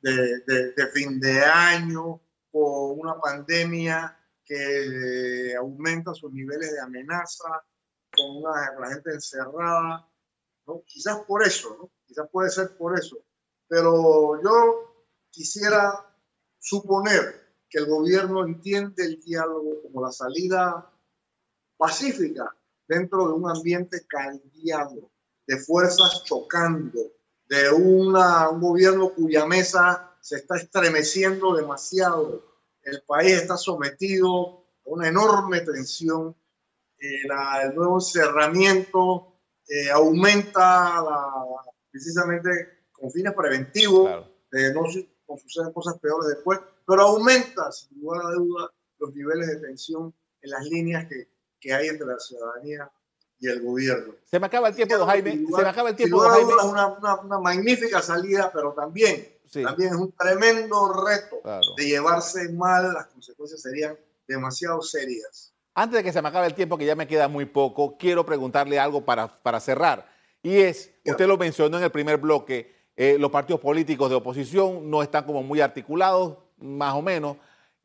de, 0.00 0.40
de, 0.46 0.72
de, 0.72 0.86
fin 0.88 1.20
de 1.20 1.44
año, 1.44 2.20
con 2.50 2.98
una 2.98 3.20
pandemia 3.20 4.16
que 4.44 5.54
aumenta 5.56 6.14
sus 6.14 6.32
niveles 6.32 6.72
de 6.72 6.80
amenaza, 6.80 7.62
con 8.16 8.38
una, 8.38 8.72
la 8.80 8.88
gente 8.88 9.10
encerrada. 9.12 10.08
¿no? 10.66 10.82
Quizás 10.86 11.18
por 11.26 11.42
eso, 11.42 11.76
¿no? 11.78 11.90
quizás 12.06 12.28
puede 12.30 12.50
ser 12.50 12.76
por 12.76 12.98
eso. 12.98 13.16
Pero 13.68 14.42
yo 14.42 15.06
quisiera 15.30 16.04
suponer 16.58 17.49
que 17.70 17.78
el 17.78 17.86
gobierno 17.86 18.44
entiende 18.44 19.04
el 19.04 19.20
diálogo 19.20 19.80
como 19.82 20.04
la 20.04 20.10
salida 20.10 20.92
pacífica 21.76 22.54
dentro 22.86 23.28
de 23.28 23.34
un 23.34 23.48
ambiente 23.48 24.04
caldeado, 24.08 25.10
de 25.46 25.56
fuerzas 25.56 26.24
chocando, 26.24 27.00
de 27.48 27.70
una, 27.70 28.50
un 28.50 28.60
gobierno 28.60 29.10
cuya 29.10 29.46
mesa 29.46 30.16
se 30.20 30.36
está 30.36 30.56
estremeciendo 30.56 31.54
demasiado. 31.54 32.44
El 32.82 33.02
país 33.02 33.32
está 33.34 33.56
sometido 33.56 34.64
a 34.84 34.90
una 34.90 35.08
enorme 35.08 35.60
tensión. 35.60 36.36
Eh, 36.98 37.22
el 37.62 37.74
nuevo 37.74 37.98
encerramiento 37.98 39.40
eh, 39.68 39.90
aumenta 39.90 41.02
precisamente 41.90 42.88
con 42.92 43.10
fines 43.10 43.32
preventivos, 43.32 44.26
de 44.50 44.74
no 44.74 44.82
suceden 45.38 45.72
cosas 45.72 45.98
peores 46.00 46.28
después, 46.28 46.58
pero 46.90 47.02
aumenta 47.02 47.70
sin 47.72 48.00
lugar 48.00 48.26
a 48.26 48.30
duda 48.32 48.70
los 48.98 49.14
niveles 49.14 49.46
de 49.46 49.56
tensión 49.56 50.12
en 50.42 50.50
las 50.50 50.64
líneas 50.64 51.06
que 51.08 51.28
que 51.60 51.72
hay 51.72 51.88
entre 51.88 52.06
la 52.06 52.18
ciudadanía 52.18 52.90
y 53.38 53.48
el 53.48 53.62
gobierno. 53.62 54.14
Se 54.24 54.40
me 54.40 54.46
acaba 54.46 54.68
el 54.68 54.74
tiempo, 54.74 55.04
Jaime. 55.06 55.32
se 55.32 55.62
me 55.62 55.68
acaba 55.68 55.90
el 55.90 55.96
tiempo, 55.96 56.18
Jaime. 56.18 56.52
Es 56.52 56.64
una, 56.64 57.20
una, 57.20 57.38
magnífica 57.38 58.02
salida, 58.02 58.50
pero 58.52 58.72
también, 58.72 59.28
también 59.52 59.90
es 59.90 59.96
un 59.96 60.12
tremendo 60.12 60.92
reto 61.04 61.40
de 61.76 61.84
llevarse 61.86 62.50
mal. 62.52 62.92
Las 62.92 63.06
consecuencias 63.06 63.62
serían 63.62 63.96
demasiado 64.26 64.82
serias. 64.82 65.54
Antes 65.74 65.98
de 65.98 66.04
que 66.04 66.12
se 66.12 66.20
me 66.20 66.28
acabe 66.28 66.46
el 66.46 66.54
tiempo, 66.54 66.76
que 66.76 66.84
ya 66.84 66.96
me 66.96 67.06
queda 67.06 67.28
muy 67.28 67.46
poco, 67.46 67.96
quiero 67.96 68.26
preguntarle 68.26 68.78
algo 68.78 69.04
para, 69.04 69.28
para 69.42 69.60
cerrar. 69.60 70.10
Y 70.42 70.58
es, 70.58 70.90
usted 71.04 71.26
lo 71.26 71.38
mencionó 71.38 71.78
en 71.78 71.84
el 71.84 71.90
primer 71.90 72.18
bloque, 72.18 72.74
eh, 72.96 73.16
los 73.18 73.30
partidos 73.30 73.60
políticos 73.60 74.10
de 74.10 74.16
oposición 74.16 74.90
no 74.90 75.02
están 75.02 75.24
como 75.24 75.42
muy 75.42 75.60
articulados, 75.60 76.38
más 76.60 76.94
o 76.94 77.02
menos, 77.02 77.36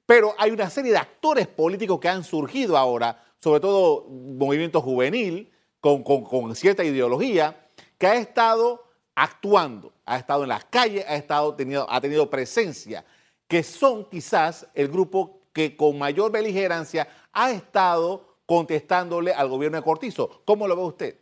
pero 0.05 0.33
hay 0.37 0.51
una 0.51 0.69
serie 0.69 0.91
de 0.91 0.97
actores 0.97 1.47
políticos 1.47 1.99
que 1.99 2.09
han 2.09 2.23
surgido 2.23 2.77
ahora 2.77 3.25
sobre 3.45 3.59
todo 3.59 4.07
movimiento 4.09 4.81
juvenil, 4.81 5.53
con, 5.79 6.55
cierta 6.55 6.83
ideología, 6.83 7.69
que 7.99 8.07
ha 8.07 8.15
estado 8.15 8.83
actuando, 9.13 9.93
ha 10.03 10.17
estado 10.17 10.41
en 10.41 10.49
las 10.49 10.65
calles, 10.65 11.05
ha, 11.07 11.15
estado 11.15 11.53
tenido, 11.53 11.85
ha 11.87 12.01
tenido 12.01 12.27
presencia, 12.27 13.05
que 13.47 13.61
son 13.61 14.09
quizás 14.09 14.65
el 14.73 14.87
grupo 14.87 15.41
que 15.53 15.77
con 15.77 15.95
mayor 15.99 16.31
beligerancia 16.31 17.07
ha 17.31 17.51
estado 17.51 18.39
contestándole 18.47 19.31
al 19.31 19.47
gobierno 19.47 19.77
de 19.77 19.83
Cortizo. 19.83 20.41
¿Cómo 20.43 20.67
lo 20.67 20.75
ve 20.75 20.81
usted? 20.81 21.19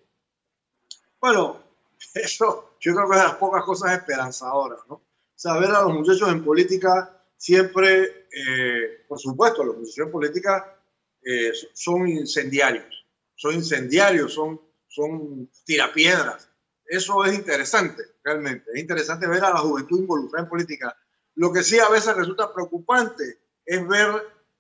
Bueno, 1.20 1.58
eso 2.14 2.76
yo 2.80 2.96
creo 2.96 3.10
que 3.10 3.16
es 3.18 3.22
de 3.22 3.28
las 3.28 3.36
pocas 3.36 3.66
cosas 3.66 3.92
esperanzadoras, 3.98 4.80
¿no? 4.88 5.02
Saber 5.36 5.72
a 5.72 5.82
los 5.82 5.94
muchachos 5.94 6.30
en 6.30 6.42
política 6.42 7.22
siempre, 7.44 8.28
eh, 8.32 9.04
por 9.06 9.20
supuesto, 9.20 9.66
muchachos 9.66 9.98
en 9.98 10.12
política 10.12 10.80
eh, 11.22 11.52
son 11.74 12.08
incendiarios, 12.08 13.06
son 13.36 13.56
incendiarios, 13.56 14.34
son, 14.34 14.62
son 14.88 15.50
tirapiedras. 15.66 16.50
Eso 16.86 17.26
es 17.26 17.34
interesante, 17.34 18.02
realmente. 18.24 18.72
Es 18.74 18.80
interesante 18.80 19.28
ver 19.28 19.44
a 19.44 19.50
la 19.50 19.60
juventud 19.60 20.00
involucrada 20.00 20.46
en 20.46 20.50
política. 20.50 20.96
Lo 21.36 21.52
que 21.52 21.64
sí 21.64 21.78
a 21.80 21.90
veces 21.90 22.16
resulta 22.16 22.54
preocupante 22.54 23.40
es 23.66 23.86
ver 23.90 24.10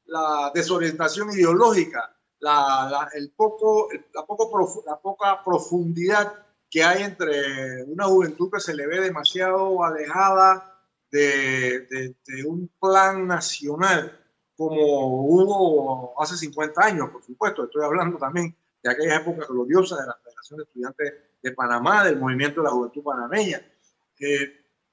la 0.03 0.51
desorientación 0.53 1.31
ideológica, 1.31 2.13
la, 2.39 3.07
el 3.13 3.31
poco, 3.31 3.87
la, 4.13 4.25
poco 4.25 4.83
la 4.85 4.99
poca 4.99 5.41
profundidad 5.41 6.33
que 6.69 6.83
hay 6.83 7.03
entre 7.03 7.85
una 7.85 8.07
juventud 8.07 8.51
que 8.51 8.59
se 8.59 8.75
le 8.75 8.87
ve 8.87 8.99
demasiado 8.99 9.81
alejada 9.85 10.72
de, 11.13 12.15
de, 12.25 12.45
un 12.45 12.67
plan 12.79 13.27
nacional 13.27 14.19
como 14.57 15.27
hubo 15.27 16.19
hace 16.21 16.35
50 16.35 16.83
años, 16.83 17.09
por 17.11 17.23
supuesto. 17.23 17.65
Estoy 17.65 17.83
hablando 17.83 18.17
también 18.17 18.55
de 18.81 18.91
aquella 18.91 19.17
época 19.17 19.45
gloriosa 19.47 20.01
de 20.01 20.07
la 20.07 20.17
Federación 20.23 20.57
de 20.57 20.63
Estudiantes 20.63 21.13
de 21.43 21.51
Panamá, 21.51 22.03
del 22.03 22.17
movimiento 22.17 22.61
de 22.61 22.65
la 22.65 22.71
juventud 22.71 23.03
panameña. 23.03 23.61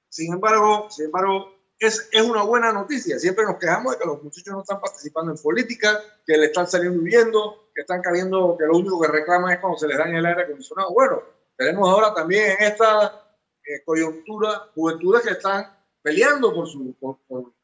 sin 0.09 0.35
embargo, 0.35 0.89
sin 0.91 1.07
embargo 1.07 1.55
es, 1.79 2.07
es 2.13 2.23
una 2.23 2.43
buena 2.43 2.71
noticia. 2.71 3.19
Siempre 3.19 3.47
nos 3.47 3.57
quejamos 3.57 3.93
de 3.93 3.99
que 4.01 4.07
los 4.07 4.23
muchachos 4.23 4.53
no 4.53 4.61
están 4.61 4.81
participando 4.81 5.33
en 5.33 5.39
política, 5.39 6.01
que 6.27 6.37
le 6.37 6.47
están 6.47 6.69
saliendo 6.69 7.03
huyendo, 7.03 7.71
que 7.75 7.81
están 7.81 8.03
cayendo, 8.03 8.57
que 8.59 8.67
lo 8.67 8.77
único 8.77 9.01
que 9.01 9.09
reclaman 9.09 9.55
es 9.55 9.61
cuando 9.61 9.79
se 9.79 9.89
les 9.89 9.97
daña 9.97 10.19
el 10.19 10.27
aire 10.27 10.43
acondicionado. 10.43 10.93
Bueno, 10.93 11.23
tenemos 11.57 11.89
ahora 11.89 12.13
también 12.13 12.57
en 12.59 12.73
esta 12.73 13.25
eh, 13.65 13.83
coyuntura 13.87 14.69
juventudes 14.75 15.23
que 15.23 15.31
están 15.31 15.80
peleando 16.03 16.53
por, 16.55 16.69
su, 16.69 16.95
por, 16.99 17.19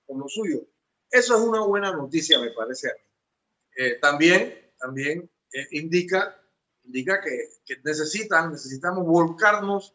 lo 0.08 0.28
suyo. 0.28 0.60
Eso 1.10 1.36
es 1.36 1.40
una 1.40 1.60
buena 1.60 1.92
noticia, 1.92 2.38
me 2.38 2.50
parece 2.50 2.90
a 2.90 2.92
mí. 2.94 3.00
Eh, 3.78 3.98
también 4.00 4.66
también 4.78 5.28
eh, 5.52 5.66
indica, 5.72 6.36
indica 6.84 7.20
que, 7.20 7.48
que, 7.64 7.76
necesitan, 7.84 8.52
necesitamos 8.52 9.04
volcarnos, 9.04 9.94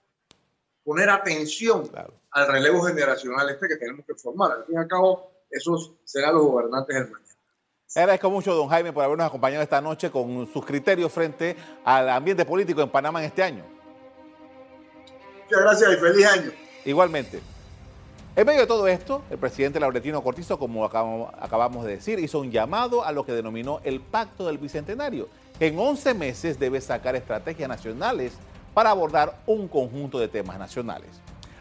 poner 0.84 1.10
atención 1.10 1.90
al 2.32 2.48
relevo 2.48 2.82
generacional 2.82 3.50
este 3.50 3.68
que 3.68 3.78
tenemos 3.78 4.06
que 4.06 4.16
formar. 4.16 4.52
Al 4.52 4.66
fin 4.66 4.76
y 4.76 4.78
al 4.78 4.88
cabo, 4.88 5.32
esos 5.50 5.94
serán 6.04 6.36
los 6.36 6.44
gobernantes 6.44 6.96
del 6.96 7.12
mañana. 7.12 7.28
Agradezco 7.94 8.30
mucho, 8.30 8.54
don 8.54 8.70
Jaime, 8.70 8.94
por 8.94 9.04
habernos 9.04 9.28
acompañado 9.28 9.64
esta 9.64 9.82
noche 9.82 10.10
con 10.10 10.52
sus 10.52 10.66
criterios 10.66 11.12
frente 11.12 11.58
al 11.84 12.10
ambiente 12.10 12.46
político 12.46 12.82
en 12.82 12.90
Panamá 12.90 13.20
en 13.20 13.26
este 13.26 13.44
año. 13.44 13.66
Muchas 15.44 15.62
gracias 15.62 15.94
y 15.94 15.96
feliz 15.98 16.26
año. 16.26 16.52
Igualmente. 16.86 17.42
En 18.34 18.46
medio 18.46 18.62
de 18.62 18.68
todo 18.68 18.88
esto, 18.88 19.24
el 19.30 19.38
presidente 19.38 19.78
Lauretino 19.78 20.24
Cortizo, 20.24 20.58
como 20.58 20.86
acabamos 20.86 21.84
de 21.84 21.98
decir, 21.98 22.18
hizo 22.18 22.40
un 22.40 22.50
llamado 22.50 23.04
a 23.04 23.12
lo 23.12 23.26
que 23.26 23.34
denominó 23.34 23.82
el 23.84 24.00
Pacto 24.00 24.48
del 24.48 24.58
Bicentenario, 24.58 25.28
que 25.60 25.68
en 25.68 25.78
11 25.78 26.14
meses 26.14 26.58
debe 26.58 26.80
sacar 26.80 27.18
estrategias 27.18 27.68
nacionales 27.68 28.32
para 28.74 28.92
abordar 28.92 29.42
un 29.48 29.68
conjunto 29.68 30.18
de 30.18 30.30
temas 30.30 30.58
nacionales. 30.58 31.10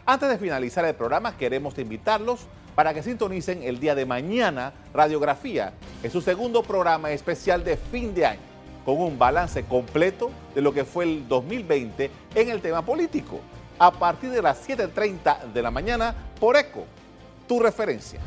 Antes 0.05 0.29
de 0.29 0.37
finalizar 0.37 0.85
el 0.85 0.95
programa, 0.95 1.35
queremos 1.35 1.77
invitarlos 1.77 2.47
para 2.73 2.93
que 2.93 3.03
sintonicen 3.03 3.63
el 3.63 3.81
día 3.81 3.93
de 3.93 4.05
mañana 4.05 4.71
Radiografía, 4.93 5.73
en 6.03 6.09
su 6.09 6.21
segundo 6.21 6.63
programa 6.63 7.11
especial 7.11 7.65
de 7.65 7.75
fin 7.75 8.13
de 8.13 8.27
año, 8.27 8.39
con 8.85 8.97
un 8.97 9.19
balance 9.19 9.65
completo 9.65 10.31
de 10.55 10.61
lo 10.61 10.73
que 10.73 10.85
fue 10.85 11.03
el 11.03 11.27
2020 11.27 12.09
en 12.33 12.49
el 12.49 12.61
tema 12.61 12.81
político 12.81 13.41
a 13.81 13.89
partir 13.89 14.29
de 14.29 14.43
las 14.43 14.69
7.30 14.69 15.53
de 15.53 15.61
la 15.63 15.71
mañana 15.71 16.13
por 16.41 16.57
ECO, 16.57 16.85
tu 17.47 17.59
referencia. 17.59 18.19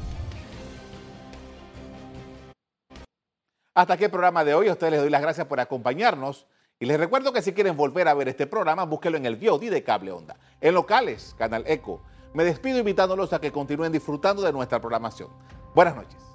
Hasta 3.74 3.94
aquí 3.94 4.04
el 4.04 4.10
programa 4.10 4.44
de 4.44 4.54
hoy. 4.54 4.68
A 4.68 4.72
ustedes 4.72 4.92
les 4.92 5.00
doy 5.00 5.10
las 5.10 5.20
gracias 5.20 5.48
por 5.48 5.58
acompañarnos. 5.58 6.46
Y 6.78 6.86
les 6.86 6.98
recuerdo 6.98 7.32
que 7.32 7.42
si 7.42 7.52
quieren 7.52 7.76
volver 7.76 8.06
a 8.06 8.14
ver 8.14 8.28
este 8.28 8.46
programa, 8.46 8.84
búsquelo 8.84 9.16
en 9.16 9.26
el 9.26 9.34
VOD 9.34 9.68
de 9.68 9.82
Cable 9.82 10.12
Onda. 10.12 10.36
En 10.60 10.74
locales, 10.74 11.34
Canal 11.36 11.64
ECO. 11.66 12.02
Me 12.34 12.44
despido 12.44 12.78
invitándolos 12.78 13.32
a 13.32 13.40
que 13.40 13.50
continúen 13.50 13.90
disfrutando 13.90 14.42
de 14.42 14.52
nuestra 14.52 14.80
programación. 14.80 15.30
Buenas 15.74 15.96
noches. 15.96 16.33